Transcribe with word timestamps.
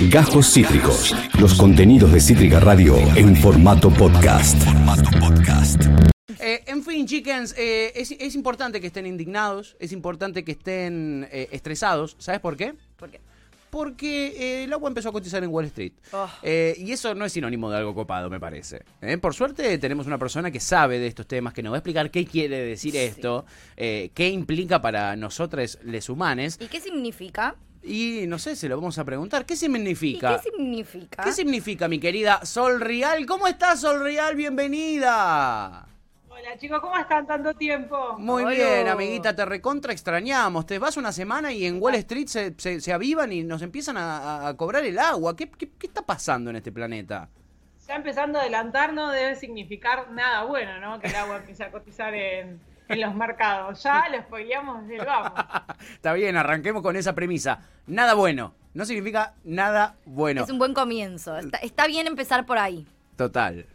Gajos 0.00 0.52
Cítricos. 0.52 1.14
Los 1.40 1.54
contenidos 1.54 2.12
de 2.12 2.20
Cítrica 2.20 2.60
Radio 2.60 2.98
en 3.16 3.34
formato 3.34 3.88
podcast. 3.90 4.62
Eh, 6.38 6.62
en 6.66 6.82
fin, 6.84 7.06
chickens, 7.06 7.54
eh, 7.56 7.92
es, 7.94 8.10
es 8.10 8.34
importante 8.34 8.78
que 8.78 8.88
estén 8.88 9.06
indignados, 9.06 9.74
es 9.80 9.92
importante 9.92 10.44
que 10.44 10.52
estén 10.52 11.26
eh, 11.32 11.48
estresados. 11.50 12.14
¿Sabes 12.18 12.40
por 12.40 12.58
qué? 12.58 12.74
¿Por 12.98 13.10
qué? 13.10 13.20
Porque 13.70 14.34
eh, 14.38 14.64
el 14.64 14.72
agua 14.74 14.88
empezó 14.88 15.08
a 15.08 15.12
cotizar 15.12 15.42
en 15.42 15.50
Wall 15.50 15.64
Street. 15.66 15.92
Oh. 16.12 16.28
Eh, 16.42 16.74
y 16.78 16.92
eso 16.92 17.14
no 17.14 17.24
es 17.24 17.32
sinónimo 17.32 17.70
de 17.70 17.78
algo 17.78 17.94
copado, 17.94 18.28
me 18.28 18.38
parece. 18.38 18.82
Eh, 19.00 19.16
Por 19.16 19.34
suerte 19.34 19.78
tenemos 19.78 20.06
una 20.06 20.18
persona 20.18 20.50
que 20.50 20.60
sabe 20.60 20.98
de 20.98 21.06
estos 21.06 21.26
temas, 21.26 21.54
que 21.54 21.62
nos 21.62 21.72
va 21.72 21.76
a 21.76 21.78
explicar 21.78 22.10
qué 22.10 22.26
quiere 22.26 22.58
decir 22.58 22.94
esto, 22.96 23.46
eh, 23.78 24.10
qué 24.14 24.28
implica 24.28 24.82
para 24.82 25.16
nosotros, 25.16 25.78
les 25.84 26.08
humanes. 26.10 26.58
¿Y 26.60 26.66
qué 26.66 26.80
significa? 26.80 27.56
Y 27.86 28.24
no 28.26 28.38
sé, 28.38 28.56
se 28.56 28.68
lo 28.68 28.76
vamos 28.76 28.98
a 28.98 29.04
preguntar. 29.04 29.46
¿Qué 29.46 29.54
¿Y 29.54 29.56
significa? 29.56 30.36
qué 30.42 30.50
significa? 30.50 31.22
¿Qué 31.22 31.32
significa, 31.32 31.88
mi 31.88 32.00
querida 32.00 32.44
Sol 32.44 32.80
Real? 32.80 33.24
¿Cómo 33.26 33.46
estás, 33.46 33.80
Sol 33.80 34.00
Real? 34.00 34.34
Bienvenida. 34.34 35.86
Hola 36.28 36.58
chicos, 36.58 36.80
¿cómo 36.80 36.96
están 36.98 37.26
tanto 37.26 37.54
tiempo? 37.54 38.16
Muy 38.18 38.42
Hola. 38.44 38.54
bien, 38.54 38.88
amiguita, 38.88 39.34
te 39.34 39.44
recontra 39.44 39.92
extrañamos. 39.92 40.66
Te 40.66 40.78
vas 40.78 40.96
una 40.96 41.12
semana 41.12 41.52
y 41.52 41.64
en 41.64 41.80
Wall 41.80 41.94
Street 41.94 42.26
se, 42.26 42.54
se- 42.58 42.80
se 42.80 42.92
avivan 42.92 43.32
y 43.32 43.42
nos 43.42 43.62
empiezan 43.62 43.96
a 43.98 44.52
cobrar 44.56 44.84
el 44.84 44.98
agua. 44.98 45.34
¿Qué, 45.36 45.48
qué, 45.48 45.70
qué 45.78 45.86
está 45.86 46.02
pasando 46.02 46.50
en 46.50 46.56
este 46.56 46.72
planeta? 46.72 47.28
Ya 47.88 47.94
empezando 47.94 48.38
a 48.38 48.42
adelantar 48.42 48.92
no 48.92 49.10
debe 49.12 49.36
significar 49.36 50.10
nada 50.10 50.42
bueno, 50.44 50.78
¿no? 50.80 50.98
Que 51.00 51.06
el 51.06 51.14
agua 51.14 51.36
empiece 51.36 51.62
a 51.62 51.70
cotizar 51.70 52.12
en, 52.14 52.60
en 52.94 53.00
los 53.00 53.14
mercados. 53.14 53.82
Ya 53.82 54.08
lo 54.08 54.20
spoileamos 54.22 54.82
desde 54.82 54.96
el 55.00 55.06
vamos. 55.06 55.32
Está 55.92 56.12
bien, 56.12 56.36
arranquemos 56.36 56.82
con 56.82 56.96
esa 56.96 57.14
premisa. 57.14 57.60
Nada 57.86 58.14
bueno. 58.14 58.54
No 58.74 58.84
significa 58.84 59.34
nada 59.44 59.96
bueno. 60.04 60.44
Es 60.44 60.50
un 60.50 60.58
buen 60.58 60.74
comienzo. 60.74 61.36
Está, 61.38 61.58
está 61.58 61.86
bien 61.86 62.06
empezar 62.06 62.44
por 62.44 62.58
ahí. 62.58 62.86
Total. 63.16 63.66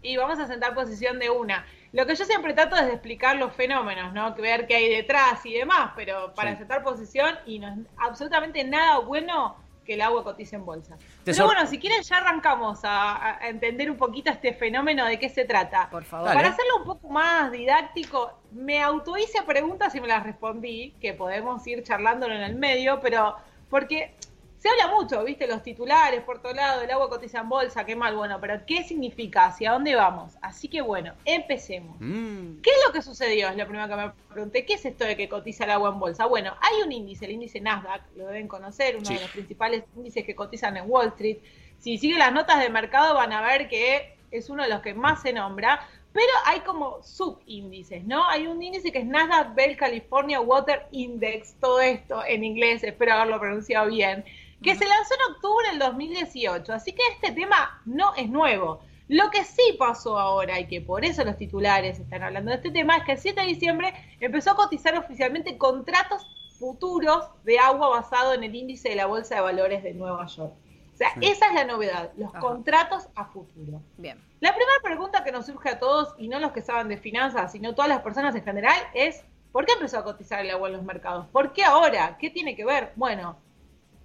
Y 0.00 0.16
vamos 0.16 0.38
a 0.38 0.46
sentar 0.46 0.74
posición 0.74 1.18
de 1.18 1.28
una. 1.28 1.66
Lo 1.92 2.06
que 2.06 2.14
yo 2.14 2.24
siempre 2.24 2.54
trato 2.54 2.76
es 2.76 2.86
de 2.86 2.92
explicar 2.92 3.36
los 3.36 3.52
fenómenos, 3.54 4.12
¿no? 4.14 4.34
Que 4.34 4.42
ver 4.42 4.66
qué 4.66 4.76
hay 4.76 4.88
detrás 4.88 5.44
y 5.44 5.52
demás, 5.54 5.92
pero 5.96 6.32
para 6.34 6.52
Sí. 6.52 6.58
sentar 6.58 6.82
posición 6.82 7.34
y 7.46 7.58
no 7.58 7.68
es 7.68 7.74
absolutamente 7.98 8.62
nada 8.64 8.98
bueno 9.00 9.56
que 9.88 9.94
el 9.94 10.02
agua 10.02 10.22
cotice 10.22 10.54
en 10.54 10.66
bolsa. 10.66 10.98
Te 10.98 11.04
Pero 11.24 11.36
sor- 11.38 11.46
bueno, 11.46 11.66
si 11.66 11.78
quieren 11.78 12.02
ya 12.02 12.18
arrancamos 12.18 12.80
a, 12.84 13.38
a 13.42 13.48
entender 13.48 13.90
un 13.90 13.96
poquito 13.96 14.30
este 14.30 14.52
fenómeno 14.52 15.06
de 15.06 15.18
qué 15.18 15.30
se 15.30 15.46
trata. 15.46 15.88
Por 15.90 16.04
favor. 16.04 16.26
Dale. 16.28 16.36
Para 16.38 16.50
hacerlo 16.50 16.76
un 16.80 16.84
poco 16.84 17.08
más 17.08 17.50
didáctico, 17.50 18.38
me 18.52 18.82
autohice 18.82 19.40
preguntas 19.44 19.94
y 19.94 20.00
me 20.02 20.06
las 20.08 20.22
respondí, 20.24 20.94
que 21.00 21.14
podemos 21.14 21.66
ir 21.66 21.82
charlándolo 21.84 22.34
en 22.34 22.42
el 22.42 22.54
medio, 22.56 23.00
pero 23.00 23.34
porque 23.70 24.14
se 24.58 24.68
habla 24.68 24.88
mucho, 24.88 25.22
¿viste? 25.24 25.46
Los 25.46 25.62
titulares 25.62 26.22
por 26.22 26.42
todo 26.42 26.52
lado, 26.52 26.82
el 26.82 26.90
agua 26.90 27.08
cotiza 27.08 27.40
en 27.40 27.48
bolsa, 27.48 27.84
qué 27.86 27.94
mal, 27.94 28.16
bueno, 28.16 28.38
pero 28.40 28.60
¿qué 28.66 28.82
significa? 28.82 29.46
¿Hacia 29.46 29.72
dónde 29.72 29.94
vamos? 29.94 30.34
Así 30.42 30.68
que 30.68 30.80
bueno, 30.80 31.14
empecemos. 31.24 31.96
Mm. 32.00 32.60
¿Qué 32.60 32.70
es 32.70 32.76
lo 32.86 32.92
que 32.92 33.02
sucedió? 33.02 33.48
Es 33.48 33.56
lo 33.56 33.66
primero 33.66 33.88
que 33.88 33.96
me 33.96 34.10
pregunté. 34.32 34.64
¿Qué 34.66 34.74
es 34.74 34.84
esto 34.84 35.04
de 35.04 35.16
que 35.16 35.28
cotiza 35.28 35.64
el 35.64 35.70
agua 35.70 35.90
en 35.90 36.00
bolsa? 36.00 36.26
Bueno, 36.26 36.54
hay 36.60 36.82
un 36.84 36.90
índice, 36.90 37.26
el 37.26 37.32
índice 37.32 37.60
Nasdaq, 37.60 38.02
lo 38.16 38.26
deben 38.26 38.48
conocer, 38.48 38.96
uno 38.96 39.04
Sí. 39.06 39.14
de 39.14 39.20
los 39.20 39.30
principales 39.30 39.84
índices 39.96 40.24
que 40.24 40.34
cotizan 40.34 40.76
en 40.76 40.84
Wall 40.90 41.08
Street. 41.08 41.38
Si 41.78 41.96
siguen 41.98 42.18
las 42.18 42.32
notas 42.32 42.58
de 42.60 42.68
mercado 42.68 43.14
van 43.14 43.32
a 43.32 43.40
ver 43.42 43.68
que 43.68 44.16
es 44.32 44.50
uno 44.50 44.64
de 44.64 44.68
los 44.68 44.82
que 44.82 44.92
más 44.92 45.22
se 45.22 45.32
nombra, 45.32 45.86
pero 46.12 46.32
hay 46.46 46.60
como 46.60 47.00
subíndices, 47.02 48.04
¿no? 48.04 48.28
Hay 48.28 48.46
un 48.48 48.60
índice 48.60 48.90
que 48.90 48.98
es 48.98 49.06
Nasdaq 49.06 49.54
Bell 49.54 49.76
California 49.76 50.40
Water 50.40 50.86
Index, 50.90 51.54
todo 51.60 51.80
esto 51.80 52.24
en 52.26 52.42
inglés, 52.42 52.82
espero 52.82 53.12
haberlo 53.12 53.38
pronunciado 53.38 53.86
bien, 53.88 54.24
que 54.62 54.74
se 54.74 54.86
lanzó 54.86 55.14
en 55.14 55.34
octubre 55.34 55.68
del 55.70 55.78
2018, 55.78 56.72
así 56.72 56.92
que 56.92 57.02
este 57.14 57.32
tema 57.32 57.80
no 57.86 58.14
es 58.16 58.28
nuevo. 58.28 58.80
Lo 59.08 59.30
que 59.30 59.44
sí 59.44 59.76
pasó 59.78 60.18
ahora 60.18 60.60
y 60.60 60.66
que 60.66 60.80
por 60.80 61.04
eso 61.04 61.24
los 61.24 61.36
titulares 61.36 61.98
están 61.98 62.22
hablando 62.22 62.50
de 62.50 62.56
este 62.56 62.70
tema 62.70 62.96
es 62.98 63.04
que 63.04 63.12
el 63.12 63.18
7 63.18 63.40
de 63.40 63.46
diciembre 63.46 63.94
empezó 64.20 64.50
a 64.50 64.56
cotizar 64.56 64.96
oficialmente 64.98 65.56
contratos 65.56 66.26
futuros 66.58 67.24
de 67.44 67.58
agua 67.58 67.88
basado 67.88 68.34
en 68.34 68.42
el 68.44 68.54
índice 68.54 68.90
de 68.90 68.96
la 68.96 69.06
Bolsa 69.06 69.36
de 69.36 69.40
Valores 69.40 69.82
de 69.82 69.94
Nueva 69.94 70.26
York. 70.26 70.52
O 70.92 70.96
sea, 70.98 71.10
Sí. 71.14 71.20
esa 71.22 71.46
es 71.46 71.54
la 71.54 71.64
novedad, 71.64 72.10
los 72.16 72.30
Ajá. 72.30 72.40
contratos 72.40 73.08
a 73.14 73.26
futuro. 73.26 73.80
Bien. 73.96 74.20
La 74.40 74.50
primera 74.50 74.78
pregunta 74.82 75.22
que 75.22 75.30
nos 75.32 75.46
surge 75.46 75.68
a 75.70 75.78
todos, 75.78 76.14
y 76.18 76.26
no 76.28 76.40
los 76.40 76.50
que 76.52 76.60
saben 76.60 76.88
de 76.88 76.98
finanzas, 76.98 77.52
sino 77.52 77.74
todas 77.74 77.88
las 77.88 78.00
personas 78.02 78.34
en 78.34 78.42
general, 78.42 78.76
es 78.94 79.24
¿por 79.52 79.64
qué 79.64 79.72
empezó 79.74 80.00
a 80.00 80.04
cotizar 80.04 80.40
el 80.44 80.50
agua 80.50 80.68
en 80.68 80.74
los 80.74 80.82
mercados? 80.82 81.26
¿Por 81.28 81.52
qué 81.52 81.64
ahora? 81.64 82.18
¿Qué 82.18 82.28
tiene 82.30 82.56
que 82.56 82.64
ver? 82.64 82.92
Bueno, 82.96 83.38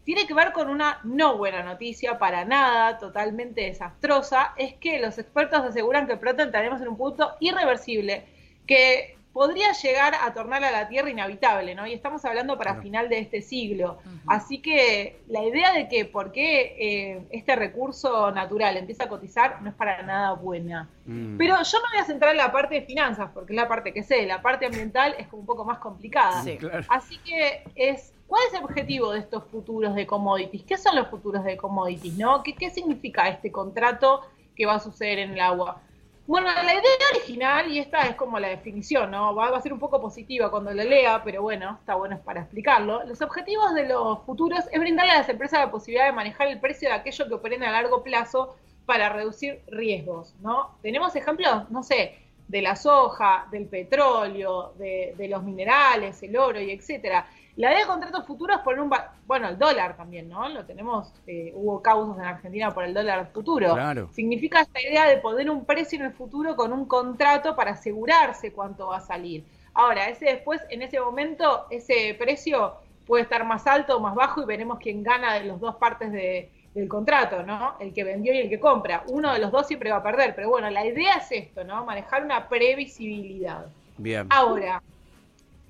tiene 0.03 0.27
que 0.27 0.33
ver 0.33 0.51
con 0.51 0.69
una 0.69 0.99
no 1.03 1.37
buena 1.37 1.63
noticia, 1.63 2.17
para 2.17 2.45
nada, 2.45 2.97
totalmente 2.97 3.61
desastrosa, 3.61 4.53
es 4.57 4.73
que 4.75 4.99
los 4.99 5.17
expertos 5.17 5.61
aseguran 5.61 6.07
que 6.07 6.17
pronto 6.17 6.43
entraremos 6.43 6.81
en 6.81 6.89
un 6.89 6.97
punto 6.97 7.33
irreversible 7.39 8.25
que 8.67 9.17
podría 9.33 9.71
llegar 9.71 10.13
a 10.21 10.31
tornar 10.31 10.63
a 10.63 10.69
la 10.71 10.87
Tierra 10.87 11.09
inhabitable, 11.09 11.73
¿no? 11.73 11.87
Y 11.87 11.93
estamos 11.93 12.23
hablando 12.23 12.55
para 12.55 12.73
Claro. 12.73 12.83
final 12.83 13.09
de 13.09 13.17
este 13.17 13.41
siglo. 13.41 13.97
Así 14.27 14.59
que 14.59 15.21
la 15.27 15.43
idea 15.43 15.73
de 15.73 15.87
que 15.87 16.05
por 16.05 16.31
qué 16.31 16.75
eh, 16.77 17.21
este 17.31 17.55
recurso 17.55 18.29
natural 18.29 18.77
empieza 18.77 19.05
a 19.05 19.09
cotizar 19.09 19.59
no 19.63 19.69
es 19.69 19.75
para 19.75 20.03
nada 20.03 20.33
buena. 20.33 20.87
Mm. 21.07 21.37
Pero 21.37 21.55
yo 21.63 21.77
me 21.79 21.97
voy 21.97 21.99
a 22.03 22.05
centrar 22.05 22.31
en 22.31 22.37
la 22.37 22.51
parte 22.51 22.75
de 22.75 22.81
finanzas, 22.83 23.31
porque 23.33 23.53
es 23.53 23.57
la 23.57 23.67
parte 23.67 23.91
que 23.91 24.03
sé, 24.03 24.23
la 24.27 24.39
parte 24.43 24.67
ambiental 24.67 25.15
es 25.17 25.27
como 25.27 25.39
un 25.41 25.47
poco 25.47 25.65
más 25.65 25.79
complicada. 25.79 26.43
Sí. 26.43 26.57
Claro. 26.57 26.85
Así 26.89 27.17
que 27.17 27.63
es, 27.73 28.13
¿cuál 28.33 28.47
es 28.47 28.53
el 28.55 28.63
objetivo 28.63 29.11
de 29.11 29.19
estos 29.19 29.43
futuros 29.43 29.93
de 29.93 30.07
commodities? 30.07 30.63
¿Qué 30.63 30.75
son 30.75 30.95
los 30.95 31.07
futuros 31.07 31.43
de 31.43 31.55
commodities? 31.55 32.17
¿no? 32.17 32.41
¿Qué, 32.41 32.55
qué 32.55 32.71
significa 32.71 33.29
este 33.29 33.51
contrato 33.51 34.21
que 34.55 34.65
va 34.65 34.73
a 34.73 34.79
suceder 34.79 35.19
en 35.19 35.33
el 35.33 35.39
agua? 35.39 35.83
Bueno, 36.25 36.47
la 36.47 36.73
idea 36.73 36.81
original, 37.11 37.71
y 37.71 37.77
esta 37.77 38.07
es 38.07 38.15
como 38.15 38.39
la 38.39 38.47
definición, 38.47 39.11
¿no? 39.11 39.35
Va, 39.35 39.51
va 39.51 39.59
a 39.59 39.61
ser 39.61 39.71
un 39.71 39.77
poco 39.77 40.01
positiva 40.01 40.49
cuando 40.49 40.73
la 40.73 40.83
lea, 40.83 41.21
pero 41.23 41.43
bueno, 41.43 41.77
está 41.79 41.93
bueno 41.93 42.19
para 42.25 42.41
explicarlo. 42.41 43.03
Los 43.03 43.21
objetivos 43.21 43.75
de 43.75 43.87
los 43.87 44.23
futuros 44.23 44.61
es 44.71 44.79
brindarle 44.79 45.11
a 45.11 45.19
las 45.19 45.29
empresas 45.29 45.59
la 45.59 45.69
posibilidad 45.69 46.07
de 46.07 46.13
manejar 46.13 46.47
el 46.47 46.59
precio 46.59 46.89
de 46.89 46.95
aquello 46.95 47.27
que 47.27 47.35
operen 47.35 47.61
a 47.63 47.71
largo 47.71 48.01
plazo 48.01 48.55
para 48.87 49.09
reducir 49.09 49.61
riesgos, 49.67 50.33
¿no? 50.41 50.79
Tenemos 50.81 51.15
ejemplos, 51.15 51.69
no 51.69 51.83
sé, 51.83 52.17
de 52.47 52.63
la 52.63 52.75
soja, 52.75 53.47
del 53.51 53.67
petróleo, 53.67 54.73
de, 54.79 55.13
de 55.15 55.27
los 55.27 55.43
minerales, 55.43 56.23
el 56.23 56.35
oro 56.35 56.59
y 56.59 56.71
etcétera. 56.71 57.27
La 57.55 57.69
idea 57.69 57.81
de 57.81 57.85
contratos 57.87 58.25
futuros 58.25 58.61
poner 58.61 58.81
un... 58.81 58.91
Bueno, 59.27 59.47
el 59.49 59.59
dólar 59.59 59.95
también, 59.95 60.27
¿no? 60.27 60.49
Lo 60.49 60.65
tenemos, 60.65 61.13
eh, 61.27 61.51
hubo 61.55 61.81
causas 61.83 62.17
en 62.17 62.23
Argentina 62.25 62.73
por 62.73 62.83
el 62.83 62.93
dólar 62.93 63.29
futuro. 63.31 63.73
Claro. 63.73 64.09
Significa 64.11 64.61
esta 64.61 64.81
idea 64.81 65.05
de 65.07 65.17
poner 65.17 65.49
un 65.51 65.63
precio 65.63 65.99
en 65.99 66.05
el 66.05 66.13
futuro 66.13 66.55
con 66.55 66.73
un 66.73 66.85
contrato 66.85 67.55
para 67.55 67.71
asegurarse 67.71 68.51
cuánto 68.51 68.87
va 68.87 68.97
a 68.97 69.01
salir. 69.01 69.43
Ahora, 69.75 70.09
ese 70.09 70.25
después, 70.25 70.61
en 70.69 70.81
ese 70.81 70.99
momento, 70.99 71.67
ese 71.69 72.15
precio 72.17 72.73
puede 73.05 73.23
estar 73.23 73.45
más 73.45 73.67
alto 73.67 73.97
o 73.97 73.99
más 73.99 74.15
bajo 74.15 74.41
y 74.41 74.45
veremos 74.45 74.79
quién 74.79 75.03
gana 75.03 75.33
de 75.35 75.43
las 75.43 75.59
dos 75.59 75.75
partes 75.75 76.11
de- 76.11 76.49
del 76.73 76.87
contrato, 76.87 77.43
¿no? 77.43 77.75
El 77.79 77.93
que 77.93 78.03
vendió 78.03 78.33
y 78.33 78.39
el 78.39 78.49
que 78.49 78.59
compra. 78.59 79.03
Uno 79.09 79.31
de 79.31 79.37
los 79.37 79.51
dos 79.51 79.67
siempre 79.67 79.91
va 79.91 79.97
a 79.97 80.03
perder, 80.03 80.33
pero 80.35 80.49
bueno, 80.49 80.71
la 80.71 80.83
idea 80.83 81.17
es 81.17 81.31
esto, 81.31 81.63
¿no? 81.63 81.85
Manejar 81.85 82.23
una 82.23 82.47
previsibilidad. 82.49 83.67
Bien. 83.97 84.25
Ahora, 84.31 84.81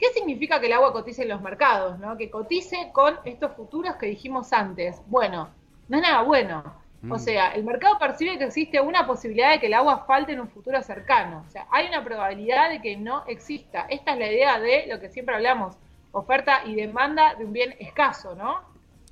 ¿qué 0.03 0.09
significa 0.19 0.59
que 0.59 0.65
el 0.65 0.73
agua 0.73 0.91
cotice 0.91 1.21
en 1.21 1.29
los 1.29 1.41
mercados? 1.41 1.97
¿no? 1.97 2.17
Que 2.17 2.29
cotice 2.29 2.89
con 2.91 3.17
estos 3.23 3.53
futuros 3.53 3.95
que 3.95 4.07
dijimos 4.07 4.51
antes. 4.51 5.01
Bueno, 5.07 5.49
no 5.87 5.97
es 5.97 6.03
nada 6.03 6.23
bueno. 6.23 6.61
O 7.09 7.15
Mm. 7.15 7.19
sea, 7.19 7.51
el 7.53 7.63
mercado 7.63 7.97
percibe 7.97 8.37
que 8.37 8.43
existe 8.45 8.81
una 8.81 9.05
posibilidad 9.07 9.51
de 9.51 9.59
que 9.61 9.67
el 9.67 9.73
agua 9.73 10.03
falte 10.05 10.33
en 10.33 10.41
un 10.41 10.49
futuro 10.49 10.81
cercano. 10.81 11.43
O 11.47 11.49
sea, 11.49 11.67
hay 11.71 11.87
una 11.87 12.03
probabilidad 12.03 12.69
de 12.69 12.81
que 12.81 12.97
no 12.97 13.23
exista. 13.27 13.85
Esta 13.89 14.11
es 14.13 14.19
la 14.19 14.27
idea 14.31 14.59
de 14.59 14.87
lo 14.87 14.99
que 14.99 15.09
siempre 15.09 15.35
hablamos, 15.35 15.77
oferta 16.11 16.61
y 16.65 16.75
demanda 16.75 17.35
de 17.35 17.45
un 17.45 17.53
bien 17.53 17.73
escaso, 17.79 18.35
¿no? 18.35 18.59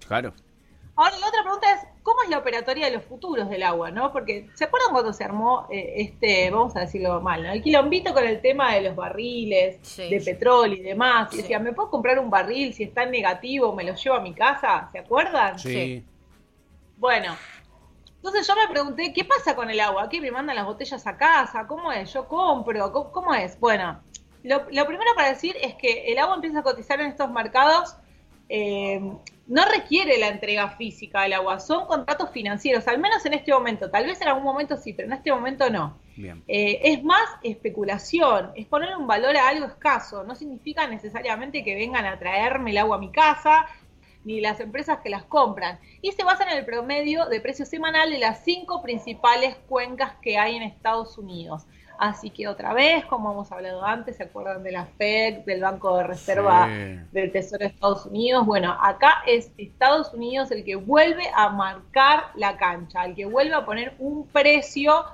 Claro. 0.07 0.33
Ahora, 0.95 1.17
la 1.19 1.27
otra 1.27 1.41
pregunta 1.41 1.73
es, 1.73 1.79
¿cómo 2.03 2.21
es 2.23 2.29
la 2.29 2.37
operatoria 2.39 2.85
de 2.87 2.91
los 2.97 3.05
futuros 3.05 3.49
del 3.49 3.63
agua? 3.63 3.91
¿no? 3.91 4.11
Porque, 4.11 4.49
¿se 4.55 4.65
acuerdan 4.65 4.91
cuando 4.91 5.13
se 5.13 5.23
armó 5.23 5.67
eh, 5.71 5.93
este, 5.97 6.49
vamos 6.51 6.75
a 6.75 6.81
decirlo 6.81 7.21
mal, 7.21 7.43
¿no? 7.43 7.51
el 7.51 7.63
quilombito 7.63 8.13
con 8.13 8.25
el 8.25 8.41
tema 8.41 8.73
de 8.75 8.81
los 8.81 8.95
barriles, 8.95 9.77
Sí. 9.81 10.09
de 10.09 10.19
petróleo 10.21 10.77
y 10.77 10.81
demás? 10.81 11.29
Y 11.31 11.37
Sí. 11.37 11.41
decía, 11.43 11.59
¿me 11.59 11.71
puedo 11.73 11.89
comprar 11.89 12.19
un 12.19 12.29
barril 12.29 12.73
si 12.73 12.83
está 12.83 13.03
en 13.03 13.11
negativo, 13.11 13.73
me 13.73 13.83
lo 13.83 13.95
llevo 13.95 14.15
a 14.17 14.21
mi 14.21 14.33
casa? 14.33 14.89
¿Se 14.91 14.99
acuerdan? 14.99 15.57
Sí. 15.57 16.05
Bueno, 16.97 17.35
entonces 18.17 18.45
yo 18.45 18.53
me 18.55 18.67
pregunté, 18.71 19.13
¿qué 19.13 19.23
pasa 19.23 19.55
con 19.55 19.69
el 19.71 19.79
agua? 19.79 20.07
¿Qué 20.09 20.19
me 20.21 20.29
mandan 20.29 20.55
las 20.57 20.65
botellas 20.65 21.07
a 21.07 21.17
casa? 21.17 21.65
¿Cómo 21.67 21.91
es? 21.91 22.13
¿Yo 22.13 22.27
compro? 22.27 22.91
¿Cómo, 22.91 23.11
cómo 23.11 23.33
es? 23.33 23.59
Bueno, 23.59 24.01
lo, 24.43 24.67
lo 24.71 24.85
primero 24.85 25.11
para 25.15 25.29
decir 25.29 25.55
es 25.61 25.73
que 25.75 26.11
el 26.11 26.19
agua 26.19 26.35
empieza 26.35 26.59
a 26.59 26.63
cotizar 26.63 26.99
en 26.99 27.07
estos 27.07 27.31
mercados 27.31 27.95
eh, 28.53 28.99
no 29.47 29.65
requiere 29.65 30.17
la 30.17 30.27
entrega 30.27 30.69
física 30.71 31.21
del 31.21 31.33
agua, 31.33 31.59
son 31.59 31.85
contratos 31.85 32.31
financieros, 32.31 32.85
al 32.87 32.99
menos 32.99 33.25
en 33.25 33.33
este 33.33 33.53
momento. 33.53 33.89
Tal 33.89 34.05
vez 34.05 34.19
en 34.21 34.27
algún 34.27 34.43
momento 34.43 34.75
sí, 34.75 34.91
pero 34.91 35.07
en 35.07 35.13
este 35.13 35.31
momento 35.31 35.69
no. 35.69 35.97
Bien. 36.17 36.43
Eh, 36.49 36.79
es 36.83 37.03
más 37.03 37.23
especulación, 37.43 38.51
es 38.55 38.65
poner 38.67 38.95
un 38.97 39.07
valor 39.07 39.37
a 39.37 39.47
algo 39.47 39.65
escaso, 39.65 40.23
no 40.25 40.35
significa 40.35 40.85
necesariamente 40.87 41.63
que 41.63 41.75
vengan 41.75 42.05
a 42.05 42.19
traerme 42.19 42.71
el 42.71 42.77
agua 42.79 42.97
a 42.97 42.99
mi 42.99 43.11
casa, 43.11 43.65
ni 44.23 44.41
las 44.41 44.59
empresas 44.59 44.99
que 44.99 45.09
las 45.09 45.23
compran. 45.23 45.79
Y 46.01 46.11
se 46.11 46.23
basa 46.23 46.43
en 46.43 46.57
el 46.57 46.65
promedio 46.65 47.25
de 47.27 47.41
precio 47.41 47.65
semanal 47.65 48.11
de 48.11 48.19
las 48.19 48.43
cinco 48.43 48.81
principales 48.81 49.55
cuencas 49.67 50.13
que 50.21 50.37
hay 50.37 50.55
en 50.55 50.63
Estados 50.63 51.17
Unidos. 51.17 51.65
Así 51.97 52.31
que 52.31 52.47
otra 52.47 52.73
vez, 52.73 53.05
como 53.05 53.31
hemos 53.31 53.51
hablado 53.51 53.85
antes, 53.85 54.17
¿se 54.17 54.23
acuerdan 54.23 54.63
de 54.63 54.71
la 54.71 54.87
FED, 54.87 55.45
del 55.45 55.61
Banco 55.61 55.97
de 55.97 56.03
Reserva 56.03 56.65
Sí. 56.67 56.99
del 57.11 57.31
Tesoro 57.31 57.59
de 57.59 57.67
Estados 57.67 58.07
Unidos? 58.07 58.43
Bueno, 58.43 58.75
acá 58.81 59.21
es 59.27 59.51
Estados 59.59 60.11
Unidos 60.11 60.49
el 60.49 60.63
que 60.63 60.75
vuelve 60.75 61.25
a 61.35 61.49
marcar 61.49 62.31
la 62.33 62.57
cancha, 62.57 63.05
el 63.05 63.13
que 63.13 63.25
vuelve 63.25 63.53
a 63.53 63.65
poner 63.65 63.93
un 63.99 64.25
precio 64.27 65.05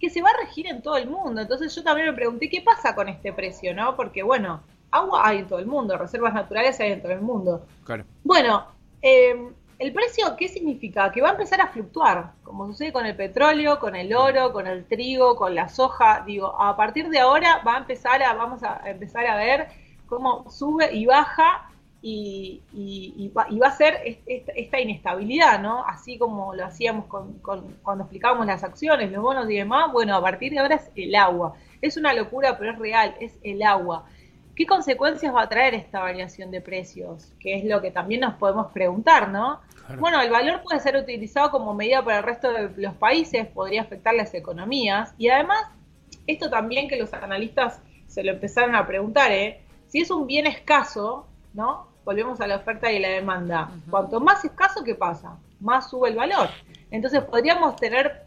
que 0.00 0.08
se 0.08 0.22
va 0.22 0.30
a 0.30 0.40
regir 0.46 0.66
en 0.66 0.80
todo 0.80 0.96
el 0.96 1.10
mundo. 1.10 1.42
Entonces 1.42 1.74
yo 1.74 1.82
también 1.82 2.06
me 2.08 2.14
pregunté 2.14 2.48
qué 2.48 2.62
pasa 2.62 2.94
con 2.94 3.10
este 3.10 3.34
precio, 3.34 3.74
¿no? 3.74 3.94
Porque 3.94 4.22
bueno, 4.22 4.62
agua 4.90 5.22
hay 5.26 5.38
en 5.38 5.46
todo 5.48 5.58
el 5.58 5.66
mundo, 5.66 5.96
reservas 5.96 6.34
naturales 6.34 6.78
hay 6.80 6.92
en 6.92 7.02
todo 7.02 7.12
el 7.12 7.20
mundo. 7.20 7.66
Claro. 7.84 8.04
Bueno, 8.24 8.66
eh, 9.02 9.48
el 9.78 9.92
precio, 9.92 10.36
¿qué 10.36 10.48
significa? 10.48 11.10
Que 11.10 11.22
va 11.22 11.28
a 11.28 11.32
empezar 11.32 11.60
a 11.60 11.68
fluctuar, 11.68 12.32
como 12.44 12.66
sucede 12.66 12.92
con 12.92 13.06
el 13.06 13.16
petróleo, 13.16 13.78
con 13.78 13.96
el 13.96 14.14
oro, 14.14 14.52
con 14.52 14.66
el 14.66 14.84
trigo, 14.84 15.36
con 15.36 15.54
la 15.54 15.68
soja. 15.68 16.22
Digo, 16.26 16.54
a 16.60 16.76
partir 16.76 17.08
de 17.08 17.18
ahora 17.18 17.62
va 17.66 17.76
a 17.76 17.78
empezar 17.78 18.22
a, 18.22 18.34
vamos 18.34 18.62
a 18.62 18.82
empezar 18.84 19.26
a 19.26 19.36
ver 19.36 19.68
cómo 20.06 20.50
sube 20.50 20.92
y 20.94 21.06
baja 21.06 21.66
y, 22.02 22.60
y- 22.74 23.14
y 23.16 23.28
va, 23.28 23.46
y 23.50 23.58
va 23.58 23.68
a 23.68 23.72
ser 23.72 23.98
est- 24.04 24.22
esta, 24.26 24.52
esta 24.52 24.80
inestabilidad, 24.80 25.60
¿no? 25.60 25.84
Así 25.86 26.18
como 26.18 26.54
lo 26.54 26.64
hacíamos 26.64 27.06
con, 27.06 27.34
con- 27.40 27.76
cuando 27.82 28.04
explicábamos 28.04 28.46
las 28.46 28.64
acciones, 28.64 29.10
los 29.12 29.22
bonos 29.22 29.48
y 29.50 29.56
demás. 29.56 29.92
Bueno, 29.92 30.14
a 30.16 30.20
partir 30.22 30.52
de 30.52 30.58
ahora 30.58 30.76
es 30.76 30.90
el 30.96 31.14
agua. 31.14 31.54
Es 31.80 31.96
una 31.96 32.12
locura, 32.12 32.58
pero 32.58 32.72
es 32.72 32.78
real, 32.78 33.14
es 33.20 33.38
el 33.42 33.62
agua. 33.62 34.04
¿Qué 34.60 34.66
consecuencias 34.66 35.34
va 35.34 35.44
a 35.44 35.48
traer 35.48 35.72
esta 35.72 36.00
variación 36.00 36.50
de 36.50 36.60
precios? 36.60 37.32
Que 37.40 37.54
es 37.54 37.64
lo 37.64 37.80
que 37.80 37.90
también 37.90 38.20
nos 38.20 38.34
podemos 38.34 38.70
preguntar, 38.72 39.30
¿no? 39.30 39.62
Claro. 39.86 39.98
Bueno, 39.98 40.20
el 40.20 40.28
valor 40.28 40.60
puede 40.62 40.80
ser 40.80 40.96
utilizado 40.96 41.50
como 41.50 41.72
medida 41.72 42.04
para 42.04 42.18
el 42.18 42.24
resto 42.24 42.52
de 42.52 42.68
los 42.76 42.92
países, 42.92 43.46
podría 43.46 43.80
afectar 43.80 44.12
las 44.12 44.34
economías 44.34 45.14
y 45.16 45.30
además, 45.30 45.64
esto 46.26 46.50
también 46.50 46.88
que 46.88 46.98
los 46.98 47.10
analistas 47.14 47.80
se 48.06 48.22
lo 48.22 48.32
empezaron 48.32 48.74
a 48.74 48.86
preguntar, 48.86 49.32
¿eh? 49.32 49.62
Si 49.88 50.02
es 50.02 50.10
un 50.10 50.26
bien 50.26 50.46
escaso, 50.46 51.26
¿no? 51.54 51.88
Volvemos 52.04 52.38
a 52.42 52.46
la 52.46 52.56
oferta 52.56 52.92
y 52.92 52.98
la 52.98 53.08
demanda. 53.08 53.70
Cuanto 53.88 54.20
más 54.20 54.44
escaso, 54.44 54.84
¿qué 54.84 54.94
pasa? 54.94 55.38
Más 55.58 55.88
sube 55.88 56.10
el 56.10 56.16
valor. 56.16 56.50
Entonces 56.90 57.22
podríamos 57.22 57.76
tener 57.76 58.26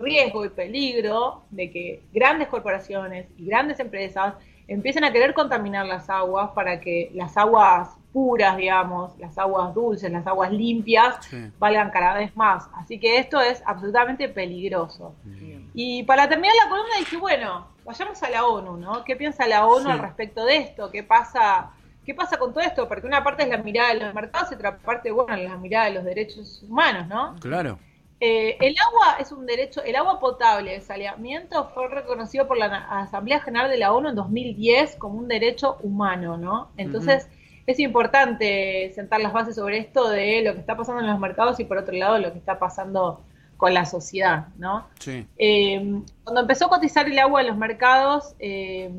riesgo 0.00 0.44
y 0.44 0.48
peligro 0.48 1.44
de 1.50 1.70
que 1.70 2.02
grandes 2.12 2.48
corporaciones 2.48 3.28
y 3.36 3.46
grandes 3.46 3.78
empresas 3.78 4.34
empiecen 4.72 5.04
a 5.04 5.12
querer 5.12 5.34
contaminar 5.34 5.84
las 5.86 6.08
aguas 6.08 6.50
para 6.54 6.80
que 6.80 7.10
las 7.14 7.36
aguas 7.36 7.96
puras, 8.12 8.56
digamos, 8.56 9.16
las 9.18 9.36
aguas 9.38 9.74
dulces, 9.74 10.10
las 10.10 10.26
aguas 10.26 10.50
limpias, 10.52 11.16
Sí. 11.26 11.50
valgan 11.58 11.90
cada 11.90 12.14
vez 12.14 12.34
más. 12.36 12.68
Así 12.74 12.98
que 12.98 13.18
esto 13.18 13.40
es 13.40 13.62
absolutamente 13.66 14.28
peligroso. 14.28 15.14
Y 15.74 16.02
para 16.04 16.28
terminar 16.28 16.54
la 16.64 16.68
columna 16.70 16.94
dije, 16.98 17.16
bueno, 17.16 17.66
vayamos 17.84 18.22
a 18.22 18.30
la 18.30 18.46
ONU, 18.46 18.76
¿no? 18.76 19.04
¿Qué 19.04 19.16
piensa 19.16 19.46
la 19.46 19.66
ONU 19.66 19.86
Sí. 19.86 19.90
al 19.92 19.98
respecto 20.00 20.44
de 20.44 20.56
esto? 20.56 20.90
¿Qué 20.90 21.02
pasa? 21.02 21.70
¿Qué 22.04 22.14
pasa 22.14 22.38
con 22.38 22.52
todo 22.52 22.64
esto? 22.64 22.88
Porque 22.88 23.06
una 23.06 23.22
parte 23.22 23.42
es 23.44 23.48
la 23.48 23.58
mirada 23.58 23.92
de 23.94 24.00
los 24.00 24.14
mercados 24.14 24.50
y 24.50 24.54
otra 24.54 24.76
parte, 24.78 25.10
bueno, 25.12 25.36
la 25.36 25.56
mirada 25.56 25.86
de 25.86 25.94
los 25.94 26.04
derechos 26.04 26.62
humanos, 26.68 27.06
¿no? 27.08 27.36
Claro. 27.40 27.78
Eh, 28.20 28.58
el 28.60 28.74
agua 28.86 29.16
es 29.18 29.32
un 29.32 29.46
derecho, 29.46 29.82
el 29.82 29.96
agua 29.96 30.20
potable, 30.20 30.74
el 30.74 30.82
saneamiento 30.82 31.70
fue 31.72 31.88
reconocido 31.88 32.46
por 32.46 32.58
la 32.58 32.66
Asamblea 33.00 33.40
General 33.40 33.70
de 33.70 33.78
la 33.78 33.92
ONU 33.92 34.10
en 34.10 34.14
2010 34.14 34.96
como 34.96 35.18
un 35.18 35.26
derecho 35.26 35.78
humano, 35.82 36.36
¿no? 36.36 36.70
Entonces 36.76 37.28
es 37.66 37.78
importante 37.78 38.92
sentar 38.94 39.20
las 39.20 39.32
bases 39.32 39.54
sobre 39.54 39.78
esto 39.78 40.10
de 40.10 40.42
lo 40.42 40.52
que 40.52 40.60
está 40.60 40.76
pasando 40.76 41.00
en 41.00 41.08
los 41.08 41.18
mercados 41.18 41.58
y 41.60 41.64
por 41.64 41.78
otro 41.78 41.94
lado 41.94 42.18
lo 42.18 42.30
que 42.32 42.38
está 42.38 42.58
pasando 42.58 43.22
con 43.56 43.72
la 43.72 43.86
sociedad, 43.86 44.48
¿no? 44.58 44.86
Sí. 44.98 45.26
Eh, 45.38 46.02
cuando 46.24 46.42
empezó 46.42 46.66
a 46.66 46.68
cotizar 46.68 47.06
el 47.06 47.18
agua 47.18 47.40
en 47.40 47.46
los 47.46 47.56
mercados, 47.56 48.34
eh, 48.38 48.90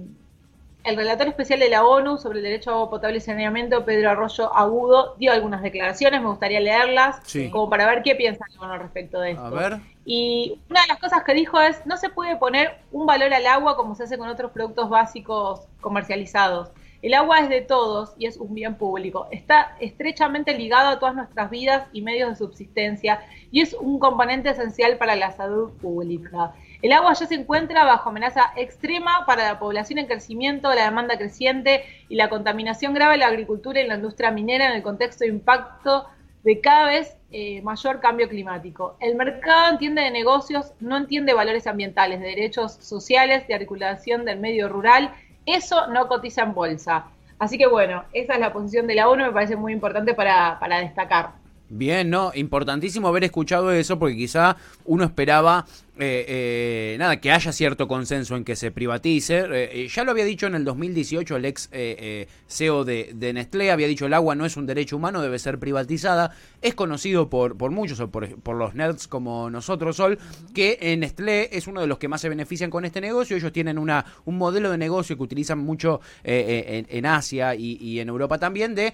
el 0.83 0.95
relator 0.95 1.28
especial 1.28 1.60
de 1.60 1.69
la 1.69 1.86
ONU 1.86 2.18
sobre 2.18 2.39
el 2.39 2.44
derecho 2.44 2.72
a 2.72 2.74
agua 2.74 2.89
potable 2.89 3.18
y 3.18 3.22
saneamiento, 3.22 3.86
Pedro 3.86 4.10
Arroyo 4.12 4.54
Agudo, 4.56 5.16
dio 5.18 5.31
algunas 5.31 5.62
declaraciones, 5.62 6.22
me 6.22 6.28
gustaría 6.28 6.60
leerlas, 6.60 7.19
Sí. 7.24 7.50
como 7.50 7.69
para 7.69 7.86
ver 7.86 8.01
qué 8.04 8.16
piensa 8.16 8.45
la 8.56 8.62
ONU 8.68 8.78
respecto 8.81 9.19
de 9.19 9.31
esto. 9.31 9.45
A 9.45 9.50
ver. 9.50 9.80
Y 10.06 10.60
una 10.69 10.81
de 10.81 10.88
las 10.88 11.00
cosas 11.00 11.24
que 11.24 11.33
dijo 11.33 11.60
es, 11.60 11.86
no 11.86 11.98
se 11.98 12.10
puede 12.10 12.36
poner 12.36 12.78
un 12.92 13.06
valor 13.06 13.33
al 13.33 13.45
agua 13.45 13.75
como 13.75 13.94
se 13.95 14.04
hace 14.04 14.18
con 14.18 14.28
otros 14.28 14.51
productos 14.51 14.89
básicos 14.89 15.62
comercializados. 15.81 16.69
El 17.01 17.16
agua 17.16 17.39
es 17.39 17.50
de 17.50 17.62
todos 17.62 18.13
y 18.18 18.28
es 18.28 18.38
un 18.38 18.54
bien 18.54 18.75
público. 18.75 19.28
Está 19.31 19.75
estrechamente 19.80 20.56
ligado 20.56 20.89
a 20.89 21.00
todas 21.00 21.16
nuestras 21.16 21.50
vidas 21.50 21.88
y 21.94 22.01
medios 22.04 22.30
de 22.30 22.36
subsistencia 22.36 23.22
y 23.51 23.62
es 23.62 23.74
un 23.74 23.98
componente 23.98 24.50
esencial 24.51 24.98
para 24.98 25.16
la 25.16 25.31
salud 25.31 25.72
pública. 25.81 26.54
El 26.81 26.94
agua 26.94 27.13
ya 27.13 27.28
se 27.28 27.36
encuentra 27.36 27.83
bajo 27.86 28.10
amenaza 28.10 28.54
extrema 28.56 29.24
para 29.28 29.44
la 29.44 29.60
población 29.60 30.00
en 30.00 30.07
crecimiento, 30.07 30.74
la 30.74 30.86
demanda 30.86 31.16
creciente 31.16 31.83
y 32.10 32.16
la 32.16 32.28
contaminación 32.28 32.95
grave 32.95 33.13
de 33.13 33.19
la 33.19 33.28
agricultura 33.28 33.80
y 33.80 33.88
la 33.88 33.95
industria 33.95 34.31
minera 34.31 34.66
en 34.68 34.74
el 34.74 34.81
contexto 34.81 35.24
de 35.24 35.30
impacto 35.30 36.07
de 36.44 36.60
cada 36.60 36.88
vez 36.88 37.16
eh, 37.31 37.62
mayor 37.62 38.00
cambio 38.00 38.28
climático. 38.28 38.98
El 39.00 39.16
mercado 39.16 39.72
entiende 39.72 40.01
de 40.01 40.10
negocios, 40.10 40.74
no 40.80 40.98
entiende 40.98 41.36
valores 41.36 41.68
ambientales, 41.68 42.19
de 42.19 42.28
derechos 42.28 42.74
sociales, 42.74 43.48
de 43.48 43.54
articulación 43.54 44.25
del 44.25 44.39
medio 44.39 44.68
rural. 44.68 45.13
Eso 45.45 45.86
no 45.88 46.07
cotiza 46.07 46.42
en 46.42 46.56
bolsa. 46.56 47.06
Así 47.38 47.60
que 47.60 47.68
bueno, 47.68 48.06
esa 48.13 48.33
es 48.33 48.39
la 48.39 48.54
posición 48.54 48.88
de 48.88 48.95
la 48.95 49.07
ONU, 49.07 49.25
me 49.25 49.31
parece 49.31 49.56
muy 49.56 49.74
importante 49.74 50.16
para, 50.16 50.60
para 50.60 50.80
destacar. 50.80 51.42
Bien, 51.74 52.10
¿no? 52.10 52.31
Importantísimo 52.36 53.07
haber 53.07 53.24
escuchado 53.24 53.72
eso 53.72 53.98
porque 53.98 54.18
quizá 54.18 54.57
uno 54.83 55.06
esperaba, 55.06 55.66
eh, 55.99 56.93
eh, 56.93 56.95
nada, 56.97 57.19
que 57.19 57.31
haya 57.31 57.51
cierto 57.51 57.88
consenso 57.88 58.38
en 58.38 58.45
que 58.45 58.55
se 58.55 58.71
privatice. 58.71 59.39
Eh, 59.39 59.83
eh, 59.83 59.88
ya 59.89 60.03
lo 60.03 60.11
había 60.11 60.23
dicho 60.23 60.47
en 60.47 60.55
el 60.55 60.63
2018 60.63 61.35
el 61.35 61.45
ex 61.45 61.69
eh, 61.73 62.27
CEO 62.47 62.85
de, 62.85 63.33
Nestlé, 63.33 63.71
había 63.71 63.88
dicho 63.88 64.05
el 64.05 64.13
agua 64.13 64.33
no 64.35 64.45
es 64.45 64.55
un 64.55 64.65
derecho 64.65 64.95
humano, 64.95 65.21
debe 65.21 65.38
ser 65.38 65.59
privatizada. 65.59 66.31
Es 66.61 66.75
conocido 66.75 67.29
por, 67.29 67.57
por 67.57 67.71
muchos, 67.71 67.99
o 67.99 68.09
por, 68.09 68.55
los 68.55 68.73
nerds 68.73 69.07
como 69.07 69.49
nosotros, 69.49 69.97
Sol, 69.97 70.17
que 70.53 70.95
Nestlé 70.97 71.49
es 71.51 71.67
uno 71.67 71.81
de 71.81 71.88
los 71.88 71.97
que 71.97 72.07
más 72.07 72.21
se 72.21 72.29
benefician 72.29 72.69
con 72.69 72.85
este 72.85 73.01
negocio. 73.01 73.35
Ellos 73.35 73.51
tienen 73.51 73.77
una, 73.77 74.05
un 74.25 74.37
modelo 74.37 74.71
de 74.71 74.77
negocio 74.77 75.17
que 75.17 75.23
utilizan 75.23 75.59
mucho 75.59 75.99
en, 76.23 77.05
Asia 77.05 77.55
y, 77.55 77.99
en 77.99 78.07
Europa 78.07 78.37
también, 78.37 78.75
de 78.75 78.94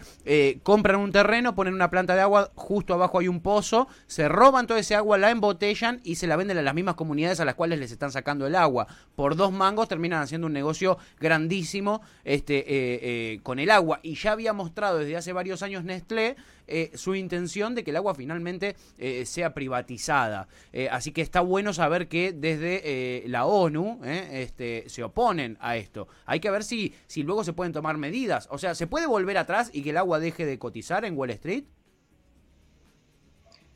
compran 0.64 1.00
un 1.00 1.12
terreno, 1.12 1.54
ponen 1.54 1.74
una 1.74 1.90
planta 1.90 2.16
de 2.16 2.22
agua, 2.22 2.52
justo 2.56 2.94
abajo 2.94 3.20
hay 3.20 3.28
un 3.28 3.42
pozo, 3.42 3.88
se 4.08 4.28
roban 4.28 4.66
toda 4.66 4.80
ese 4.80 4.96
agua, 4.96 5.18
la 5.18 5.30
embotellan 5.30 6.00
y 6.04 6.16
se 6.16 6.28
la 6.28 6.36
venden 6.36 6.58
a 6.58 6.62
las 6.62 6.74
mismas 6.74 6.87
comunidades 6.96 7.40
a 7.40 7.46
las 7.46 7.56
cuales 7.56 7.80
les 7.80 7.92
están 7.92 8.12
sacando 8.12 8.48
el 8.48 8.56
agua. 8.56 8.88
Por 9.16 9.36
dos 9.36 9.52
mangos 9.52 9.88
terminan 9.88 10.22
haciendo 10.22 10.48
un 10.48 10.54
negocio 10.54 10.98
grandísimo 11.20 12.02
este, 12.24 12.60
eh, 12.60 13.00
eh, 13.02 13.40
con 13.44 13.60
el 13.60 13.70
agua. 13.72 14.00
Y 14.04 14.16
ya 14.16 14.32
había 14.32 14.54
mostrado 14.54 15.00
desde 15.00 15.18
hace 15.18 15.34
varios 15.34 15.64
años 15.64 15.84
Nestlé 15.84 16.36
eh, 16.68 16.92
su 16.96 17.16
intención 17.16 17.76
de 17.76 17.84
que 17.84 17.92
el 17.92 17.98
agua 17.98 18.14
finalmente 18.14 18.76
eh, 18.98 19.26
sea 19.26 19.54
privatizada. 19.54 20.48
Eh, 20.74 20.90
así 20.92 21.12
que 21.12 21.22
está 21.22 21.42
bueno 21.42 21.74
saber 21.74 22.08
que 22.08 22.34
desde 22.34 22.82
eh, 22.84 23.24
la 23.28 23.46
ONU 23.46 24.02
este, 24.04 24.84
se 24.88 25.04
oponen 25.04 25.58
a 25.62 25.78
esto. 25.78 26.08
Hay 26.26 26.40
que 26.40 26.52
ver 26.52 26.64
si, 26.64 26.94
si 27.08 27.24
luego 27.24 27.44
se 27.44 27.54
pueden 27.54 27.74
tomar 27.74 27.98
medidas. 27.98 28.48
O 28.52 28.58
sea, 28.58 28.76
¿se 28.76 28.88
puede 28.88 29.08
volver 29.08 29.38
atrás 29.38 29.70
y 29.74 29.82
que 29.82 29.92
el 29.92 29.98
agua 29.98 30.20
deje 30.20 30.46
de 30.46 30.60
cotizar 30.60 31.06
en 31.06 31.18
Wall 31.18 31.32
Street? 31.32 31.64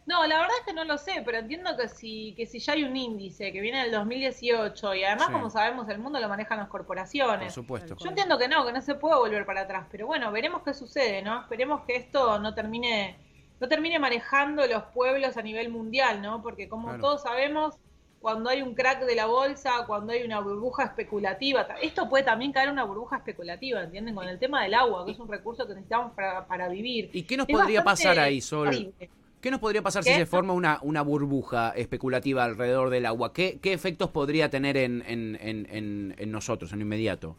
No, 0.06 0.26
la 0.26 0.40
verdad 0.40 0.56
es 0.60 0.66
que 0.66 0.74
no 0.74 0.84
lo 0.84 0.98
sé, 0.98 1.22
pero 1.24 1.38
entiendo 1.38 1.78
que 1.78 1.88
si, 1.88 2.34
que 2.36 2.46
si 2.48 2.60
ya 2.60 2.74
hay 2.74 2.84
un 2.84 2.98
índice 2.98 3.52
que 3.52 3.62
viene 3.62 3.84
del 3.84 3.92
2018 3.92 4.96
y 4.96 5.04
además, 5.04 5.28
Sí. 5.28 5.34
como 5.34 5.50
sabemos, 5.50 5.88
el 5.90 6.00
mundo 6.00 6.20
lo 6.20 6.28
manejan 6.28 6.58
las 6.58 6.68
Por 6.68 6.80
corporaciones. 6.80 7.54
supuesto. 7.54 7.96
Yo 7.98 8.10
entiendo 8.10 8.38
que 8.38 8.48
no, 8.48 8.66
que 8.66 8.74
no 8.74 8.82
se 8.82 8.96
puede 8.96 9.16
volver 9.16 9.46
para 9.46 9.62
atrás, 9.62 9.88
pero 9.92 10.08
bueno, 10.08 10.32
veremos 10.32 10.64
qué 10.64 10.74
sucede, 10.74 11.22
¿no? 11.22 11.42
Esperemos 11.42 11.82
que 11.86 11.96
esto 11.96 12.40
no 12.40 12.54
termine, 12.56 13.16
no 13.60 13.68
termine 13.68 14.00
manejando 14.00 14.66
los 14.66 14.84
pueblos 14.86 15.38
a 15.38 15.42
nivel 15.44 15.70
mundial, 15.70 16.22
¿no? 16.22 16.42
Porque 16.42 16.68
como 16.68 16.88
Claro. 16.88 17.02
todos 17.02 17.22
sabemos, 17.22 17.76
cuando 18.20 18.50
hay 18.50 18.62
un 18.64 18.74
crack 18.76 19.04
de 19.06 19.16
la 19.16 19.28
bolsa, 19.28 19.86
cuando 19.88 20.14
hay 20.14 20.24
una 20.24 20.40
burbuja 20.42 20.84
especulativa, 20.86 21.68
esto 21.82 22.10
puede 22.10 22.24
también 22.24 22.52
caer 22.52 22.68
en 22.68 22.74
una 22.74 22.84
burbuja 22.86 23.18
especulativa, 23.18 23.82
¿entienden? 23.84 24.16
Con 24.16 24.28
el 24.28 24.40
tema 24.40 24.64
del 24.64 24.74
agua, 24.74 25.06
que 25.06 25.12
es 25.12 25.20
un 25.20 25.28
recurso 25.28 25.66
que 25.68 25.74
necesitamos 25.76 26.14
para, 26.14 26.46
para 26.48 26.68
vivir. 26.70 27.10
¿Y 27.14 27.24
qué 27.24 27.38
nos 27.38 27.48
Es 27.48 27.56
podría 27.56 27.84
pasar 27.84 28.18
ahí, 28.20 28.42
Sol? 28.42 28.68
horrible. 28.68 29.10
¿Qué 29.42 29.50
nos 29.50 29.60
podría 29.60 29.82
pasar 29.82 30.04
si 30.04 30.14
se 30.14 30.28
forma 30.28 30.54
una, 30.54 30.78
una 30.84 31.02
burbuja 31.02 31.74
especulativa 31.76 32.44
alrededor 32.44 32.92
del 32.92 33.08
agua? 33.08 33.34
¿Qué, 33.34 33.60
qué 33.60 33.74
efectos 33.74 34.12
podría 34.12 34.52
tener 34.52 34.78
en, 34.78 35.04
en, 35.08 35.36
en, 35.42 36.32
nosotros, 36.32 36.72
en 36.72 36.80
lo 36.80 36.86
inmediato? 36.86 37.36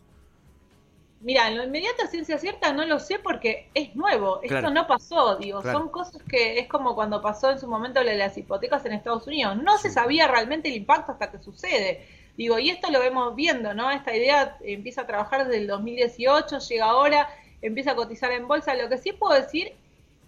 Mira, 1.21 1.47
en 1.47 1.57
lo 1.57 1.63
inmediato, 1.63 2.05
ciencia 2.09 2.39
cierta, 2.39 2.73
no 2.73 2.85
lo 2.85 2.99
sé 2.99 3.21
porque 3.21 3.69
es 3.75 3.95
nuevo. 3.95 4.41
Esto 4.43 4.71
no 4.71 4.89
pasó, 4.89 5.37
digo. 5.37 5.61
Claro. 5.61 5.79
Son 5.79 5.89
cosas 5.91 6.21
que 6.29 6.59
es 6.59 6.67
como 6.67 6.97
cuando 6.97 7.23
pasó 7.23 7.53
en 7.53 7.61
su 7.61 7.69
momento 7.69 8.03
lo 8.03 8.11
de 8.11 8.17
las 8.17 8.37
hipotecas 8.37 8.85
en 8.85 8.95
Estados 8.95 9.29
Unidos. 9.29 9.57
No 9.63 9.79
se 9.79 9.89
sabía 9.89 10.27
realmente 10.27 10.69
el 10.71 10.75
impacto 10.75 11.13
hasta 11.13 11.31
que 11.31 11.39
sucede. 11.39 12.05
Digo, 12.37 12.59
y 12.59 12.71
esto 12.71 12.91
lo 12.91 12.99
vemos 12.99 13.37
viendo, 13.37 13.75
¿no? 13.75 13.93
Esta 13.93 14.17
idea 14.17 14.57
empieza 14.63 15.03
a 15.03 15.07
trabajar 15.07 15.45
desde 15.45 15.59
el 15.59 15.69
2018, 15.69 16.59
llega 16.59 16.87
ahora, 16.87 17.29
empieza 17.61 17.93
a 17.93 17.95
cotizar 17.95 18.33
en 18.33 18.49
bolsa. 18.49 18.75
Lo 18.75 18.89
que 18.89 18.99
sí 18.99 19.13
puedo 19.13 19.41
decir 19.41 19.73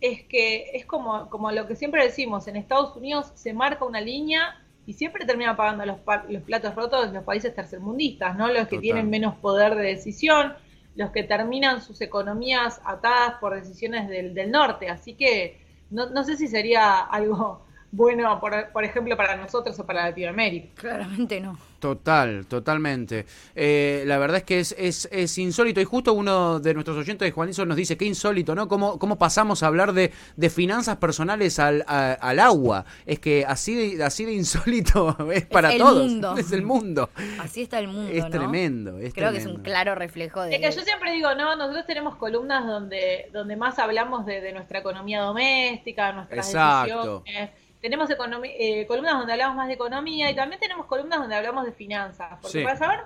es 0.00 0.22
que 0.24 0.70
es 0.74 0.86
como, 0.86 1.28
como 1.30 1.50
lo 1.50 1.66
que 1.66 1.76
siempre 1.76 2.04
decimos, 2.04 2.46
en 2.48 2.56
Estados 2.56 2.96
Unidos 2.96 3.32
se 3.34 3.52
marca 3.52 3.84
una 3.84 4.00
línea 4.00 4.60
y 4.86 4.92
siempre 4.92 5.24
termina 5.24 5.56
pagando 5.56 5.86
los, 5.86 5.98
los 6.28 6.42
platos 6.42 6.74
rotos 6.74 7.12
los 7.12 7.24
países 7.24 7.54
tercermundistas, 7.54 8.36
¿no? 8.36 8.48
Los 8.48 8.68
que 8.68 8.78
tienen 8.78 9.08
menos 9.08 9.34
poder 9.36 9.74
de 9.74 9.82
decisión, 9.82 10.54
los 10.94 11.10
que 11.10 11.22
terminan 11.22 11.80
sus 11.80 12.00
economías 12.00 12.80
atadas 12.84 13.34
por 13.40 13.54
decisiones 13.54 14.08
del, 14.08 14.34
del 14.34 14.50
norte. 14.50 14.90
Así 14.90 15.14
que 15.14 15.58
no, 15.90 16.10
no 16.10 16.22
sé 16.24 16.36
si 16.36 16.48
sería 16.48 17.00
algo 17.00 17.63
bueno, 17.94 18.40
por, 18.40 18.72
por 18.72 18.84
ejemplo, 18.84 19.16
para 19.16 19.36
nosotros 19.36 19.78
o 19.78 19.86
para 19.86 20.06
Latinoamérica. 20.06 20.68
Claramente 20.74 21.40
no. 21.40 21.56
Total, 21.78 22.46
totalmente. 22.46 23.26
Eh, 23.54 24.04
la 24.06 24.16
verdad 24.16 24.38
es 24.38 24.44
que 24.44 24.58
es, 24.58 24.74
es, 24.78 25.06
es, 25.12 25.36
insólito. 25.36 25.82
Y 25.82 25.84
justo 25.84 26.14
uno 26.14 26.58
de 26.58 26.72
nuestros 26.72 26.96
oyentes, 26.96 27.30
Juanizo, 27.30 27.66
nos 27.66 27.76
dice, 27.76 27.98
qué 27.98 28.06
insólito, 28.06 28.54
¿no? 28.54 28.68
¿Cómo, 28.68 28.98
cómo 28.98 29.18
pasamos 29.18 29.62
a 29.62 29.66
hablar 29.66 29.92
de, 29.92 30.10
de 30.34 30.48
finanzas 30.50 30.96
personales 30.96 31.58
al, 31.58 31.84
a, 31.86 32.12
al 32.12 32.38
agua? 32.40 32.86
Es 33.04 33.18
que 33.18 33.44
así 33.46 33.96
de, 33.96 34.02
así 34.02 34.24
de 34.24 34.32
insólito 34.32 35.14
es 35.30 35.44
para 35.44 35.72
el 35.72 35.78
todos. 35.78 36.10
Mundo. 36.10 36.34
Es 36.38 36.52
el 36.52 36.62
mundo. 36.62 37.10
Así 37.38 37.60
está 37.60 37.78
el 37.80 37.88
mundo, 37.88 38.10
Es 38.10 38.24
¿no? 38.24 38.30
tremendo. 38.30 38.96
Es 38.98 39.12
Creo 39.12 39.28
tremendo. 39.28 39.32
que 39.32 39.38
es 39.38 39.46
un 39.58 39.62
claro 39.62 39.94
reflejo 39.94 40.40
de... 40.42 40.54
Es 40.56 40.60
que 40.62 40.70
yo 40.74 40.82
siempre 40.86 41.12
digo, 41.12 41.34
no, 41.34 41.54
nosotros 41.54 41.84
tenemos 41.86 42.16
columnas 42.16 42.66
donde, 42.66 43.28
donde 43.30 43.56
más 43.56 43.78
hablamos 43.78 44.24
de, 44.24 44.40
de 44.40 44.52
nuestra 44.54 44.78
economía 44.78 45.20
doméstica, 45.20 46.12
nuestras 46.12 46.46
Exacto. 46.46 47.22
decisiones. 47.26 47.63
Tenemos 47.84 48.08
eh, 48.44 48.86
columnas 48.86 49.18
donde 49.18 49.34
hablamos 49.34 49.56
más 49.56 49.66
de 49.68 49.74
economía 49.74 50.30
y 50.30 50.34
también 50.34 50.58
tenemos 50.58 50.86
columnas 50.86 51.18
donde 51.18 51.34
hablamos 51.36 51.66
de 51.66 51.72
finanzas. 51.72 52.38
Porque 52.40 52.60
Sí. 52.60 52.64
para 52.64 52.76
saber 52.78 53.00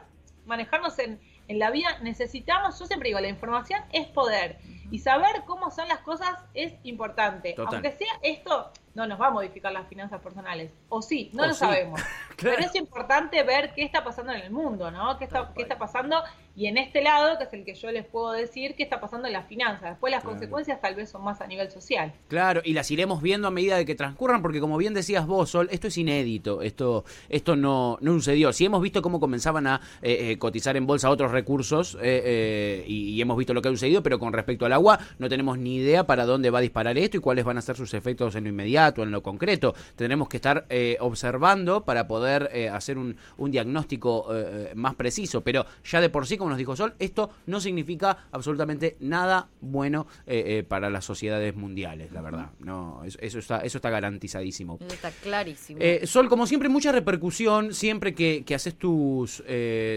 manejarnos 0.47 0.97
en, 1.00 1.20
en 1.49 1.58
la 1.58 1.73
vida 1.73 1.99
necesitamos, 2.00 2.78
yo 2.78 2.87
siempre 2.87 3.08
digo, 3.08 3.18
la 3.18 3.26
información 3.26 3.82
es 3.92 4.06
poder. 4.06 4.61
Y 4.92 5.00
saber 5.00 5.42
cómo 5.47 5.73
son 5.73 5.88
las 5.88 5.99
cosas 5.99 6.30
es 6.54 6.75
importante. 6.85 7.54
Total. 7.54 7.75
Aunque 7.75 7.90
sea 7.90 8.06
esto, 8.23 8.70
no 8.94 9.08
nos 9.08 9.20
va 9.20 9.26
a 9.26 9.30
modificar 9.32 9.73
las 9.73 9.88
finanzas 9.88 10.23
personales. 10.23 10.70
O 10.88 11.02
sí, 11.02 11.30
no 11.35 11.42
O 11.42 11.47
lo 11.49 11.54
sí. 11.54 11.58
sabemos. 11.58 12.00
Claro. 12.38 12.54
Pero 12.56 12.68
es 12.68 12.76
importante 12.76 13.42
ver 13.42 13.75
qué 13.75 13.82
está 13.82 14.04
pasando 14.04 14.32
en 14.32 14.42
el 14.42 14.52
mundo, 14.52 14.92
¿no? 14.92 15.18
¿Qué 15.18 15.25
está, 15.25 15.52
qué 15.56 15.62
está 15.62 15.76
pasando? 15.76 16.23
Y 16.58 16.66
en 16.66 16.76
este 16.76 17.02
lado, 17.02 17.38
que 17.38 17.44
es 17.44 17.52
el 17.52 17.64
que 17.64 17.74
yo 17.74 17.92
les 17.92 18.04
puedo 18.04 18.32
decir, 18.32 18.74
qué 18.74 18.82
está 18.82 19.00
pasando 19.00 19.28
en 19.28 19.32
las 19.32 19.46
finanzas. 19.46 19.90
Después 19.90 20.10
las 20.10 20.22
Claro. 20.22 20.34
consecuencias 20.34 20.80
tal 20.80 20.96
vez 20.96 21.08
son 21.08 21.22
más 21.22 21.40
a 21.40 21.46
nivel 21.46 21.70
social. 21.70 22.12
Claro, 22.26 22.62
y 22.64 22.72
las 22.72 22.90
iremos 22.90 23.22
viendo 23.22 23.46
a 23.46 23.52
medida 23.52 23.76
de 23.76 23.86
que 23.86 23.94
transcurran, 23.94 24.42
porque 24.42 24.58
como 24.58 24.76
bien 24.76 24.92
decías 24.92 25.24
vos, 25.24 25.50
Sol, 25.50 25.68
esto 25.70 25.86
es 25.86 25.96
inédito, 25.96 26.60
esto, 26.62 27.04
esto 27.28 27.54
no, 27.54 27.96
no 28.00 28.12
sucedió. 28.14 28.52
Si 28.52 28.64
hemos 28.64 28.82
visto 28.82 29.02
cómo 29.02 29.20
comenzaban 29.20 29.68
a 29.68 29.80
eh, 30.02 30.32
eh, 30.32 30.38
cotizar 30.38 30.76
en 30.76 30.84
bolsa 30.84 31.10
otros 31.10 31.30
recursos 31.30 31.94
eh, 32.02 32.22
eh, 32.24 32.84
y, 32.88 33.10
y 33.10 33.20
hemos 33.22 33.38
visto 33.38 33.54
lo 33.54 33.62
que 33.62 33.68
ha 33.68 33.70
sucedido, 33.70 34.02
pero 34.02 34.18
con 34.18 34.32
respecto 34.32 34.66
al 34.66 34.72
agua 34.72 34.98
no 35.20 35.28
tenemos 35.28 35.58
ni 35.58 35.76
idea 35.76 36.08
para 36.08 36.26
dónde 36.26 36.50
va 36.50 36.58
a 36.58 36.62
disparar 36.62 36.98
esto 36.98 37.18
y 37.18 37.20
cuáles 37.20 37.44
van 37.44 37.58
a 37.58 37.62
ser 37.62 37.76
sus 37.76 37.94
efectos 37.94 38.34
en 38.34 38.42
lo 38.42 38.50
inmediato, 38.50 39.04
en 39.04 39.12
lo 39.12 39.22
concreto. 39.22 39.76
Tendremos 39.94 40.28
que 40.28 40.38
estar 40.38 40.66
eh, 40.70 40.96
observando 40.98 41.84
para 41.84 42.08
poder 42.08 42.50
hacer 42.72 42.98
un, 42.98 43.16
un 43.36 43.52
diagnóstico 43.52 44.26
más 44.74 44.96
preciso, 44.96 45.42
pero 45.42 45.64
ya 45.84 46.00
de 46.00 46.10
por 46.10 46.26
sí, 46.26 46.36
como 46.36 46.48
nos 46.49 46.59
dijo 46.59 46.75
Sol, 46.76 46.95
esto 46.99 47.31
no 47.47 47.61
significa 47.61 48.26
absolutamente 48.33 48.97
nada 49.00 49.49
bueno 49.61 50.07
eh, 50.26 50.45
eh, 50.59 50.62
para 50.64 50.90
las 50.90 51.05
sociedades 51.05 51.55
mundiales, 51.55 52.12
la 52.12 52.21
verdad. 52.21 52.50
No, 52.61 53.02
eso, 53.05 53.19
eso 53.21 53.38
está, 53.38 53.59
eso 53.61 53.78
está 53.78 53.90
garantizadísimo. 53.90 54.78
Está 54.88 55.11
clarísimo. 55.11 55.78
Eh, 55.83 56.07
Sol, 56.07 56.28
como 56.28 56.47
siempre, 56.47 56.69
mucha 56.69 56.93
repercusión. 56.93 57.73
Siempre 57.75 58.14
que, 58.14 58.43
que 58.47 58.55
haces 58.55 58.75
tus, 58.76 59.43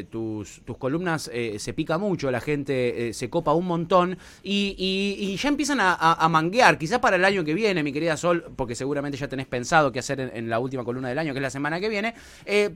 tus, 0.09 0.61
tus 0.65 0.77
columnas, 0.77 1.29
se 1.57 1.73
pica 1.73 1.97
mucho, 1.97 2.31
la 2.31 2.41
gente 2.41 3.13
se 3.13 3.29
copa 3.29 3.53
un 3.53 3.65
montón 3.67 4.17
y, 4.43 4.75
y- 4.77 5.31
y 5.31 5.35
ya 5.37 5.49
empiezan 5.49 5.79
a, 5.79 5.93
a- 5.93 6.13
a 6.25 6.29
manguear. 6.29 6.77
Quizás 6.77 6.99
para 6.99 7.15
el 7.15 7.25
año 7.25 7.43
que 7.43 7.53
viene, 7.53 7.83
mi 7.83 7.91
querida 7.93 8.17
Sol, 8.17 8.51
porque 8.55 8.75
seguramente 8.75 9.17
ya 9.17 9.27
tenés 9.27 9.47
pensado 9.47 9.91
qué 9.91 9.99
hacer 9.99 10.19
en, 10.19 10.31
en 10.35 10.49
la 10.49 10.59
última 10.59 10.83
columna 10.83 11.09
del 11.09 11.19
año, 11.19 11.33
que 11.33 11.39
es 11.39 11.43
la 11.43 11.49
semana 11.49 11.79
que 11.79 11.89
viene. 11.89 12.13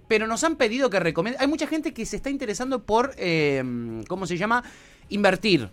pero 0.08 0.28
nos 0.28 0.44
han 0.44 0.56
pedido 0.56 0.90
que 0.90 1.00
recomiende. 1.00 1.38
Hay 1.40 1.48
mucha 1.48 1.68
gente 1.68 1.94
que 1.94 2.06
se 2.06 2.16
está 2.18 2.30
interesando 2.30 2.84
por, 2.84 3.14
eh, 3.18 3.64
¿cómo 4.08 4.26
se 4.28 4.38
llama? 4.38 4.64
Invertir. 5.10 5.70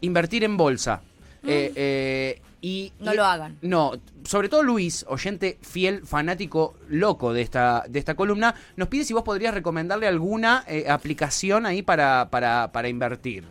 Invertir 0.00 0.44
en 0.44 0.56
bolsa. 0.56 1.00
Eh, 1.46 1.72
eh, 1.76 2.42
y, 2.60 2.92
No 3.00 3.12
y- 3.12 3.16
lo 3.16 3.24
hagan. 3.26 3.58
no, 3.60 3.92
sobre 4.24 4.48
todo 4.48 4.62
Luis, 4.62 5.04
oyente 5.08 5.58
fiel, 5.60 6.06
fanático, 6.06 6.74
loco 6.88 7.32
de 7.34 7.42
esta, 7.42 7.84
de 7.88 7.98
esta 7.98 8.14
columna, 8.14 8.54
nos 8.76 8.88
pide 8.88 9.04
si 9.04 9.12
vos 9.12 9.22
podrías 9.22 9.52
recomendarle 9.52 10.06
alguna 10.06 10.64
eh, 10.66 10.86
aplicación 10.88 11.66
ahí 11.66 11.82
para, 11.82 12.28
para, 12.30 12.72
para 12.72 12.88
invertir. 12.88 13.44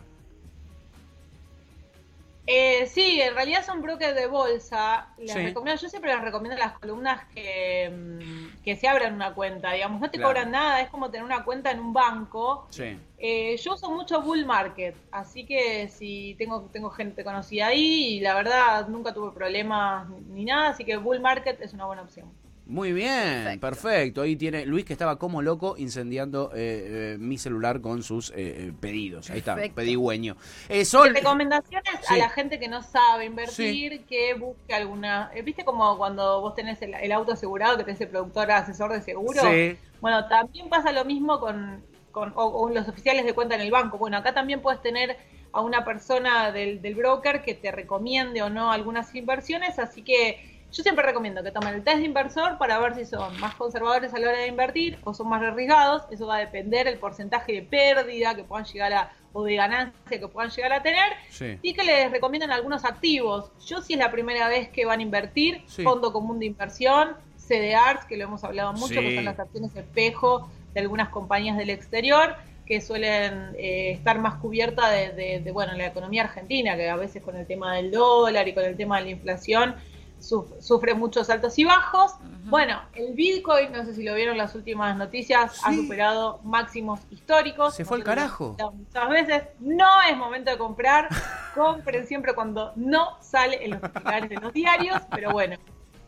Eh, 2.46 2.86
sí, 2.88 3.20
en 3.22 3.34
realidad 3.34 3.64
son 3.64 3.80
brokers 3.80 4.14
de 4.14 4.26
bolsa. 4.26 5.08
Sí. 5.16 5.32
recomiendo, 5.32 5.80
yo 5.80 5.88
siempre 5.88 6.12
les 6.12 6.20
recomiendo 6.20 6.58
las 6.58 6.78
columnas 6.78 7.24
que, 7.34 7.90
mm, 7.90 8.62
que 8.62 8.76
se 8.76 8.86
abran 8.86 9.14
una 9.14 9.32
cuenta, 9.32 9.72
digamos. 9.72 10.00
No 10.00 10.10
te 10.10 10.18
Claro. 10.18 10.28
cobran 10.34 10.50
nada, 10.50 10.80
es 10.82 10.90
como 10.90 11.10
tener 11.10 11.24
una 11.24 11.42
cuenta 11.44 11.70
en 11.70 11.80
un 11.80 11.92
banco. 11.94 12.66
Sí. 12.70 12.98
Eh, 13.18 13.56
yo 13.56 13.72
uso 13.74 13.90
mucho 13.90 14.20
Bull 14.20 14.44
Market, 14.44 14.94
así 15.10 15.46
que 15.46 15.88
si 15.88 16.34
tengo, 16.36 16.68
tengo 16.72 16.90
gente 16.90 17.24
conocida 17.24 17.68
ahí 17.68 18.16
y 18.16 18.20
la 18.20 18.34
verdad 18.34 18.88
nunca 18.88 19.14
tuve 19.14 19.32
problemas 19.32 20.06
ni 20.28 20.44
nada, 20.44 20.68
así 20.70 20.84
que 20.84 20.98
Bull 20.98 21.20
Market 21.20 21.60
es 21.62 21.72
una 21.72 21.86
buena 21.86 22.02
opción. 22.02 22.30
Muy 22.66 22.94
bien, 22.94 23.58
perfecto. 23.60 23.60
Perfecto. 23.60 24.22
Ahí 24.22 24.36
tiene 24.36 24.64
Luis 24.64 24.86
que 24.86 24.94
estaba 24.94 25.18
como 25.18 25.42
loco 25.42 25.74
incendiando 25.76 26.50
eh, 26.54 27.14
eh, 27.14 27.16
mi 27.18 27.36
celular 27.36 27.82
con 27.82 28.02
sus 28.02 28.30
eh, 28.30 28.34
eh, 28.36 28.72
pedidos. 28.80 29.28
Ahí 29.28 29.38
está, 29.40 29.54
Perfecto. 29.54 29.76
pedigüeño. 29.76 30.36
Eh, 30.70 30.86
Sol, 30.86 31.14
Recomendaciones 31.14 31.92
Sí. 32.08 32.14
a 32.14 32.16
la 32.16 32.30
gente 32.30 32.58
que 32.58 32.68
no 32.68 32.82
sabe 32.82 33.26
invertir, 33.26 34.04
que 34.06 34.32
busque 34.34 34.72
alguna... 34.72 35.30
¿Viste 35.44 35.62
como 35.64 35.98
cuando 35.98 36.40
vos 36.40 36.54
tenés 36.54 36.80
el, 36.80 36.94
el 36.94 37.12
auto 37.12 37.32
asegurado, 37.32 37.76
que 37.76 37.84
tenés 37.84 38.00
el 38.00 38.08
productor 38.08 38.50
asesor 38.50 38.92
de 38.92 39.02
seguro? 39.02 39.42
Sí. 39.42 39.76
Bueno, 40.00 40.26
también 40.28 40.70
pasa 40.70 40.90
lo 40.90 41.04
mismo 41.04 41.40
con, 41.40 41.82
con 42.12 42.32
o- 42.34 42.46
o 42.46 42.70
los 42.70 42.88
oficiales 42.88 43.26
de 43.26 43.34
cuenta 43.34 43.56
en 43.56 43.60
el 43.60 43.70
banco. 43.70 43.98
Bueno, 43.98 44.16
acá 44.16 44.32
también 44.32 44.62
puedes 44.62 44.80
tener 44.80 45.18
a 45.52 45.60
una 45.60 45.84
persona 45.84 46.50
del, 46.50 46.80
del 46.80 46.94
broker 46.94 47.42
que 47.42 47.52
te 47.54 47.70
recomiende 47.70 48.40
o 48.40 48.48
no 48.48 48.72
algunas 48.72 49.14
inversiones, 49.14 49.78
así 49.78 50.00
que 50.02 50.53
yo 50.74 50.82
siempre 50.82 51.04
recomiendo 51.06 51.42
que 51.42 51.52
tomen 51.52 51.74
el 51.74 51.84
test 51.84 51.98
de 51.98 52.04
inversor 52.04 52.58
para 52.58 52.78
ver 52.80 52.94
si 52.96 53.04
son 53.04 53.38
más 53.40 53.54
conservadores 53.54 54.12
a 54.12 54.18
la 54.18 54.28
hora 54.28 54.38
de 54.38 54.48
invertir 54.48 54.98
o 55.04 55.14
son 55.14 55.28
más 55.28 55.40
arriesgados. 55.42 56.02
Eso 56.10 56.26
va 56.26 56.36
a 56.36 56.40
depender 56.40 56.86
del 56.86 56.98
porcentaje 56.98 57.52
de 57.52 57.62
pérdida 57.62 58.34
que 58.34 58.42
puedan 58.44 58.64
llegar 58.66 58.92
a 58.92 59.12
o 59.32 59.42
de 59.44 59.56
ganancia 59.56 60.18
que 60.20 60.28
puedan 60.28 60.50
llegar 60.50 60.72
a 60.72 60.82
tener 60.82 61.12
Sí. 61.30 61.58
y 61.62 61.74
que 61.74 61.82
les 61.82 62.10
recomiendan 62.12 62.50
algunos 62.52 62.84
activos. 62.84 63.50
Yo 63.66 63.82
si 63.82 63.94
es 63.94 63.98
la 63.98 64.10
primera 64.12 64.48
vez 64.48 64.68
que 64.68 64.84
van 64.84 65.00
a 65.00 65.02
invertir, 65.02 65.62
Sí. 65.66 65.82
fondo 65.82 66.12
común 66.12 66.38
de 66.38 66.46
inversión, 66.46 67.16
CDRs, 67.36 68.04
que 68.06 68.16
lo 68.16 68.24
hemos 68.24 68.42
hablado 68.44 68.72
mucho, 68.72 68.94
Sí. 68.94 69.00
que 69.00 69.14
son 69.16 69.24
las 69.24 69.38
acciones 69.38 69.74
espejo 69.76 70.48
de 70.72 70.80
algunas 70.80 71.08
compañías 71.10 71.56
del 71.56 71.70
exterior 71.70 72.36
que 72.66 72.80
suelen 72.80 73.50
eh, 73.58 73.90
estar 73.92 74.18
más 74.18 74.36
cubiertas 74.36 74.90
de, 74.90 75.10
de- 75.12 75.40
de, 75.40 75.50
bueno, 75.52 75.74
la 75.74 75.86
economía 75.86 76.22
argentina, 76.22 76.76
que 76.76 76.88
a 76.88 76.96
veces 76.96 77.22
con 77.22 77.36
el 77.36 77.46
tema 77.46 77.74
del 77.76 77.90
dólar 77.90 78.48
y 78.48 78.54
con 78.54 78.64
el 78.64 78.76
tema 78.76 78.98
de 78.98 79.04
la 79.04 79.10
inflación 79.10 79.74
sufre 80.18 80.94
muchos 80.94 81.28
altos 81.30 81.58
y 81.58 81.64
bajos. 81.64 82.12
Bueno, 82.44 82.80
el 82.94 83.14
Bitcoin, 83.14 83.72
no 83.72 83.84
sé 83.84 83.94
si 83.94 84.02
lo 84.02 84.14
vieron 84.14 84.36
las 84.36 84.54
últimas 84.54 84.96
noticias, 84.96 85.60
ha 85.64 85.72
superado 85.74 86.40
máximos 86.44 87.00
históricos. 87.10 87.74
Se 87.74 87.84
fue 87.84 87.98
al 87.98 88.04
carajo. 88.04 88.56
Muchas 88.74 89.08
veces 89.08 89.42
no 89.60 89.86
es 90.10 90.16
momento 90.16 90.50
de 90.50 90.58
comprar, 90.58 91.08
compren 91.54 92.06
siempre 92.06 92.34
cuando 92.34 92.72
no 92.76 93.16
sale 93.22 93.64
en 93.64 93.72
los 93.72 93.80
titulares 93.82 94.28
de 94.30 94.36
los 94.36 94.52
diarios, 94.52 95.00
pero 95.10 95.32
bueno, 95.32 95.56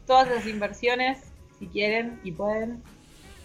todas 0.07 0.29
esas 0.29 0.47
inversiones, 0.47 1.19
si 1.59 1.67
quieren 1.69 2.21
y 2.25 2.33
pueden, 2.33 2.83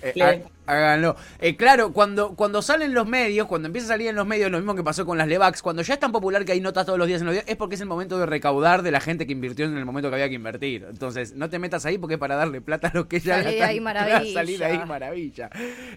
Eh, 0.03 0.13
há- 0.23 0.49
háganlo. 0.65 1.15
Eh, 1.39 1.55
claro, 1.55 1.91
cuando, 1.93 2.35
cuando 2.35 2.61
salen 2.61 2.93
los 2.93 3.07
medios, 3.07 3.47
cuando 3.47 3.67
empieza 3.67 3.87
a 3.87 3.89
salir 3.89 4.07
en 4.07 4.15
los 4.15 4.25
medios, 4.25 4.51
lo 4.51 4.57
mismo 4.57 4.75
que 4.75 4.83
pasó 4.83 5.05
con 5.05 5.17
las 5.17 5.27
Levax, 5.27 5.61
cuando 5.61 5.81
ya 5.81 5.93
es 5.95 5.99
tan 5.99 6.11
popular 6.11 6.45
que 6.45 6.51
hay 6.53 6.61
notas 6.61 6.85
todos 6.85 6.97
los 6.99 7.07
días 7.07 7.21
en 7.21 7.25
los 7.27 7.33
días, 7.33 7.45
es 7.47 7.55
porque 7.57 7.75
es 7.75 7.81
el 7.81 7.87
momento 7.87 8.17
de 8.19 8.25
recaudar 8.25 8.81
de 8.81 8.91
la 8.91 8.99
gente 9.01 9.25
que 9.25 9.31
invirtió 9.33 9.65
en 9.65 9.77
el 9.77 9.85
momento 9.85 10.09
que 10.09 10.15
había 10.15 10.29
que 10.29 10.35
invertir. 10.35 10.85
Entonces, 10.89 11.33
no 11.33 11.49
te 11.49 11.59
metas 11.59 11.85
ahí 11.85 11.97
porque 11.97 12.15
es 12.15 12.19
para 12.19 12.35
darle 12.35 12.61
plata 12.61 12.87
a 12.89 12.91
los 12.93 13.05
que 13.07 13.19
ya 13.19 13.39
están- 13.41 13.69
ahí, 13.69 13.79
maravilla. 13.81 14.33
Salí 14.33 14.57
de 14.57 14.65
ahí, 14.65 14.79
maravilla. 14.85 15.49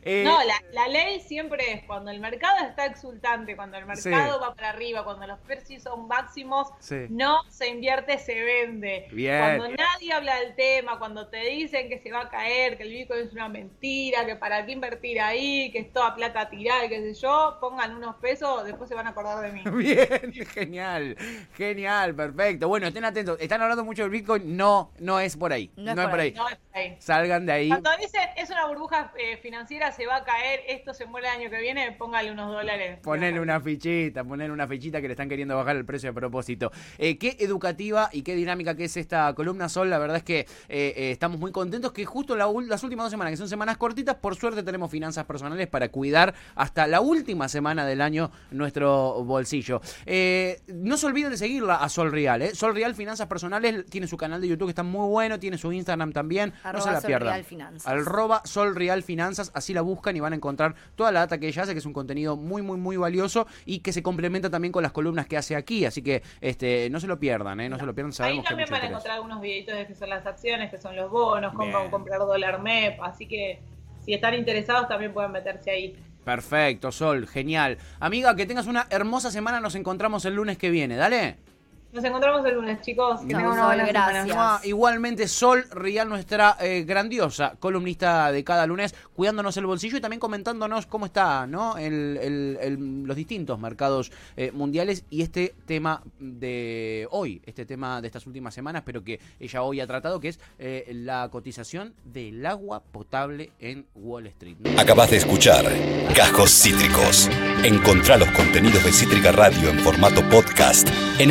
Eh, 0.02 0.22
No, 0.24 0.38
la, 0.44 0.54
la 0.72 0.88
ley 0.88 1.20
siempre 1.20 1.72
es 1.72 1.84
cuando 1.84 2.10
el 2.10 2.20
mercado 2.20 2.56
está 2.68 2.86
exultante, 2.86 3.56
cuando 3.56 3.76
el 3.76 3.86
mercado 3.86 4.40
va 4.40 4.54
para 4.54 4.70
arriba, 4.70 5.04
cuando 5.04 5.26
los 5.26 5.38
precios 5.40 5.82
son 5.82 6.08
máximos, 6.08 6.68
Sí. 6.80 7.06
no 7.10 7.38
se 7.48 7.68
invierte, 7.68 8.18
se 8.18 8.34
vende. 8.42 9.08
Bien. 9.12 9.38
Cuando 9.40 9.68
nadie 9.76 10.12
habla 10.12 10.36
del 10.40 10.54
tema, 10.54 10.98
cuando 10.98 11.28
te 11.28 11.38
dicen 11.48 11.88
que 11.88 11.98
se 12.00 12.10
va 12.10 12.22
a 12.22 12.28
caer, 12.28 12.76
que 12.76 12.82
el 12.84 12.90
Bitcoin 12.90 13.26
es 13.26 13.32
una 13.32 13.48
mentira, 13.48 14.24
que 14.26 14.36
para 14.36 14.53
para 14.54 14.66
qué 14.66 14.72
invertir 14.72 15.20
ahí, 15.20 15.72
que 15.72 15.80
es 15.80 15.92
toda 15.92 16.14
plata 16.14 16.48
tirada, 16.48 16.84
y 16.84 16.88
qué 16.88 17.00
sé 17.00 17.20
yo, 17.20 17.58
pongan 17.60 17.96
unos 17.96 18.14
pesos, 18.16 18.64
después 18.64 18.88
se 18.88 18.94
van 18.94 19.08
a 19.08 19.10
acordar 19.10 19.40
de 19.44 19.50
mí. 19.50 19.62
Bien, 19.76 20.32
genial, 20.46 21.16
genial, 21.56 22.14
perfecto. 22.14 22.68
Bueno, 22.68 22.86
estén 22.86 23.04
atentos, 23.04 23.36
están 23.40 23.60
hablando 23.62 23.84
mucho 23.84 24.02
del 24.02 24.12
Bitcoin, 24.12 24.56
no, 24.56 24.92
no 25.00 25.18
es 25.18 25.36
por 25.36 25.52
ahí, 25.52 25.72
no, 25.74 25.90
es 25.90 26.08
por 26.08 26.20
ahí. 26.20 26.32
No 26.32 26.48
es 26.48 26.56
por 26.56 26.78
ahí. 26.78 26.96
Salgan 27.00 27.46
de 27.46 27.52
ahí. 27.52 27.68
Cuando 27.68 27.90
dicen 28.00 28.28
es 28.36 28.48
una 28.50 28.66
burbuja 28.66 29.12
eh, 29.18 29.38
financiera, 29.38 29.90
se 29.90 30.06
va 30.06 30.18
a 30.18 30.24
caer, 30.24 30.60
esto 30.68 30.94
se 30.94 31.06
muere 31.06 31.26
el 31.26 31.40
año 31.40 31.50
que 31.50 31.60
viene, 31.60 31.90
póngale 31.90 32.30
unos 32.30 32.52
dólares. 32.52 33.00
Ponerle 33.02 33.40
una 33.40 33.60
fichita, 33.60 34.22
ponerle 34.22 34.52
una 34.52 34.68
fichita 34.68 35.00
que 35.00 35.08
le 35.08 35.14
están 35.14 35.28
queriendo 35.28 35.56
bajar 35.56 35.74
el 35.74 35.84
precio 35.84 36.10
a 36.10 36.12
propósito. 36.12 36.70
Eh, 36.98 37.18
qué 37.18 37.36
educativa 37.40 38.08
y 38.12 38.22
qué 38.22 38.36
dinámica 38.36 38.76
que 38.76 38.84
es 38.84 38.96
esta 38.96 39.34
columna 39.34 39.68
Sol. 39.68 39.90
La 39.90 39.98
verdad 39.98 40.18
es 40.18 40.22
que 40.22 40.40
eh, 40.40 40.46
eh, 40.68 41.10
estamos 41.10 41.40
muy 41.40 41.50
contentos 41.50 41.90
que 41.90 42.04
justo 42.04 42.36
la 42.36 42.44
las 42.68 42.84
últimas 42.84 43.06
dos 43.06 43.10
semanas, 43.10 43.32
que 43.32 43.36
son 43.36 43.48
semanas 43.48 43.76
cortitas, 43.78 44.14
por 44.16 44.36
suerte 44.36 44.43
tenemos 44.52 44.90
finanzas 44.90 45.24
personales 45.24 45.66
para 45.68 45.88
cuidar 45.88 46.34
hasta 46.54 46.86
la 46.86 47.00
última 47.00 47.48
semana 47.48 47.86
del 47.86 48.00
año 48.00 48.30
nuestro 48.50 49.24
bolsillo. 49.24 49.80
Eh, 50.06 50.60
no 50.68 50.96
se 50.96 51.06
olviden 51.06 51.30
de 51.30 51.36
seguirla 51.36 51.76
a 51.76 51.88
Sol 51.88 52.12
Real. 52.12 52.42
¿eh? 52.42 52.54
Sol 52.54 52.74
Real 52.74 52.94
Finanzas 52.94 53.26
Personales 53.26 53.86
tiene 53.86 54.06
su 54.06 54.16
canal 54.16 54.40
de 54.40 54.48
YouTube 54.48 54.66
que 54.66 54.72
está 54.72 54.82
muy 54.82 55.08
bueno, 55.08 55.38
tiene 55.38 55.58
su 55.58 55.72
Instagram 55.72 56.12
también. 56.12 56.52
no 56.64 56.80
se 56.80 56.90
la 56.90 57.00
Sol 57.00 57.06
pierdan. 57.06 57.32
Real 57.34 57.44
Finanzas. 57.44 57.86
Arroba 57.86 58.42
Sol 58.44 58.74
Real 58.74 59.02
Finanzas, 59.02 59.50
así 59.54 59.72
la 59.72 59.80
buscan 59.80 60.16
y 60.16 60.20
van 60.20 60.32
a 60.32 60.36
encontrar 60.36 60.74
toda 60.94 61.12
la 61.12 61.20
data 61.20 61.38
que 61.38 61.48
ella 61.48 61.62
hace, 61.62 61.72
que 61.72 61.78
es 61.78 61.86
un 61.86 61.92
contenido 61.92 62.36
muy, 62.36 62.62
muy, 62.62 62.76
muy 62.76 62.96
valioso 62.96 63.46
y 63.64 63.80
que 63.80 63.92
se 63.92 64.02
complementa 64.02 64.50
también 64.50 64.72
con 64.72 64.82
las 64.82 64.92
columnas 64.92 65.26
que 65.26 65.36
hace 65.36 65.56
aquí. 65.56 65.84
Así 65.84 66.02
que 66.02 66.22
este 66.40 66.90
no 66.90 67.00
se 67.00 67.06
lo 67.06 67.18
pierdan, 67.18 67.60
¿eh? 67.60 67.68
no, 67.68 67.78
se 67.78 67.86
lo 67.86 67.94
pierdan. 67.94 68.10
Ahí 68.10 68.14
Sabemos 68.14 68.44
que 68.44 68.48
hay 68.48 68.56
también 68.56 68.68
mucho 68.68 68.72
van 68.72 68.82
a 68.82 68.90
encontrar 68.90 69.16
algunos 69.16 69.40
videitos 69.40 69.74
de 69.74 69.86
que 69.86 69.94
son 69.94 70.10
las 70.10 70.26
acciones, 70.26 70.70
que 70.70 70.78
son 70.78 70.96
los 70.96 71.10
bonos, 71.10 71.54
comprar 71.54 71.82
Bien. 71.82 71.88
o 71.88 71.90
comprar 71.90 72.18
dólar 72.20 72.60
MEP, 72.60 73.00
así 73.02 73.26
que 73.26 73.60
si 74.04 74.14
están 74.14 74.34
interesados 74.34 74.88
también 74.88 75.12
pueden 75.12 75.32
meterse 75.32 75.70
ahí. 75.70 75.96
Perfecto, 76.24 76.90
Sol, 76.90 77.26
genial. 77.26 77.78
Amiga, 78.00 78.34
que 78.34 78.46
tengas 78.46 78.66
una 78.66 78.86
hermosa 78.90 79.30
semana. 79.30 79.60
Nos 79.60 79.74
encontramos 79.74 80.24
el 80.24 80.34
lunes 80.34 80.56
que 80.56 80.70
viene. 80.70 80.96
Dale. 80.96 81.43
Nos 81.94 82.02
encontramos 82.02 82.44
el 82.44 82.54
lunes, 82.56 82.80
chicos. 82.80 83.20
Que 83.20 83.34
gracias. 83.86 84.34
Mua. 84.36 84.60
Igualmente, 84.64 85.28
Sol 85.28 85.64
Rial, 85.70 86.08
nuestra 86.08 86.56
eh, 86.60 86.82
grandiosa 86.84 87.54
columnista 87.60 88.32
de 88.32 88.42
cada 88.42 88.66
lunes, 88.66 88.92
cuidándonos 89.14 89.56
el 89.58 89.66
bolsillo 89.66 89.98
y 89.98 90.00
también 90.00 90.18
comentándonos 90.18 90.86
cómo 90.86 91.06
está 91.06 91.46
¿no? 91.46 91.78
el, 91.78 92.18
el- 92.20 92.58
el- 92.60 93.02
los 93.04 93.14
distintos 93.16 93.60
mercados 93.60 94.10
eh, 94.36 94.50
mundiales 94.52 95.04
y 95.08 95.22
este 95.22 95.54
tema 95.66 96.02
de 96.18 97.06
hoy, 97.12 97.40
este 97.46 97.64
tema 97.64 98.00
de 98.00 98.08
estas 98.08 98.26
últimas 98.26 98.54
semanas, 98.54 98.82
pero 98.84 99.04
que 99.04 99.20
ella 99.38 99.62
hoy 99.62 99.80
ha 99.80 99.86
tratado, 99.86 100.18
que 100.18 100.28
es 100.28 100.40
eh, 100.58 100.90
la 100.92 101.28
cotización 101.30 101.94
del 102.04 102.44
agua 102.44 102.82
potable 102.82 103.52
en 103.60 103.86
Wall 103.94 104.26
Street. 104.26 104.56
¿no? 104.58 104.80
Acabas 104.80 105.10
de 105.12 105.18
escuchar 105.18 105.64
Cajos 106.16 106.50
Cítricos. 106.50 107.30
Encontrá 107.62 108.16
los 108.16 108.30
contenidos 108.32 108.82
de 108.84 108.90
Cítrica 108.92 109.30
Radio 109.30 109.68
en 109.70 109.78
formato 109.78 110.28
podcast 110.28 110.88
en 111.18 111.30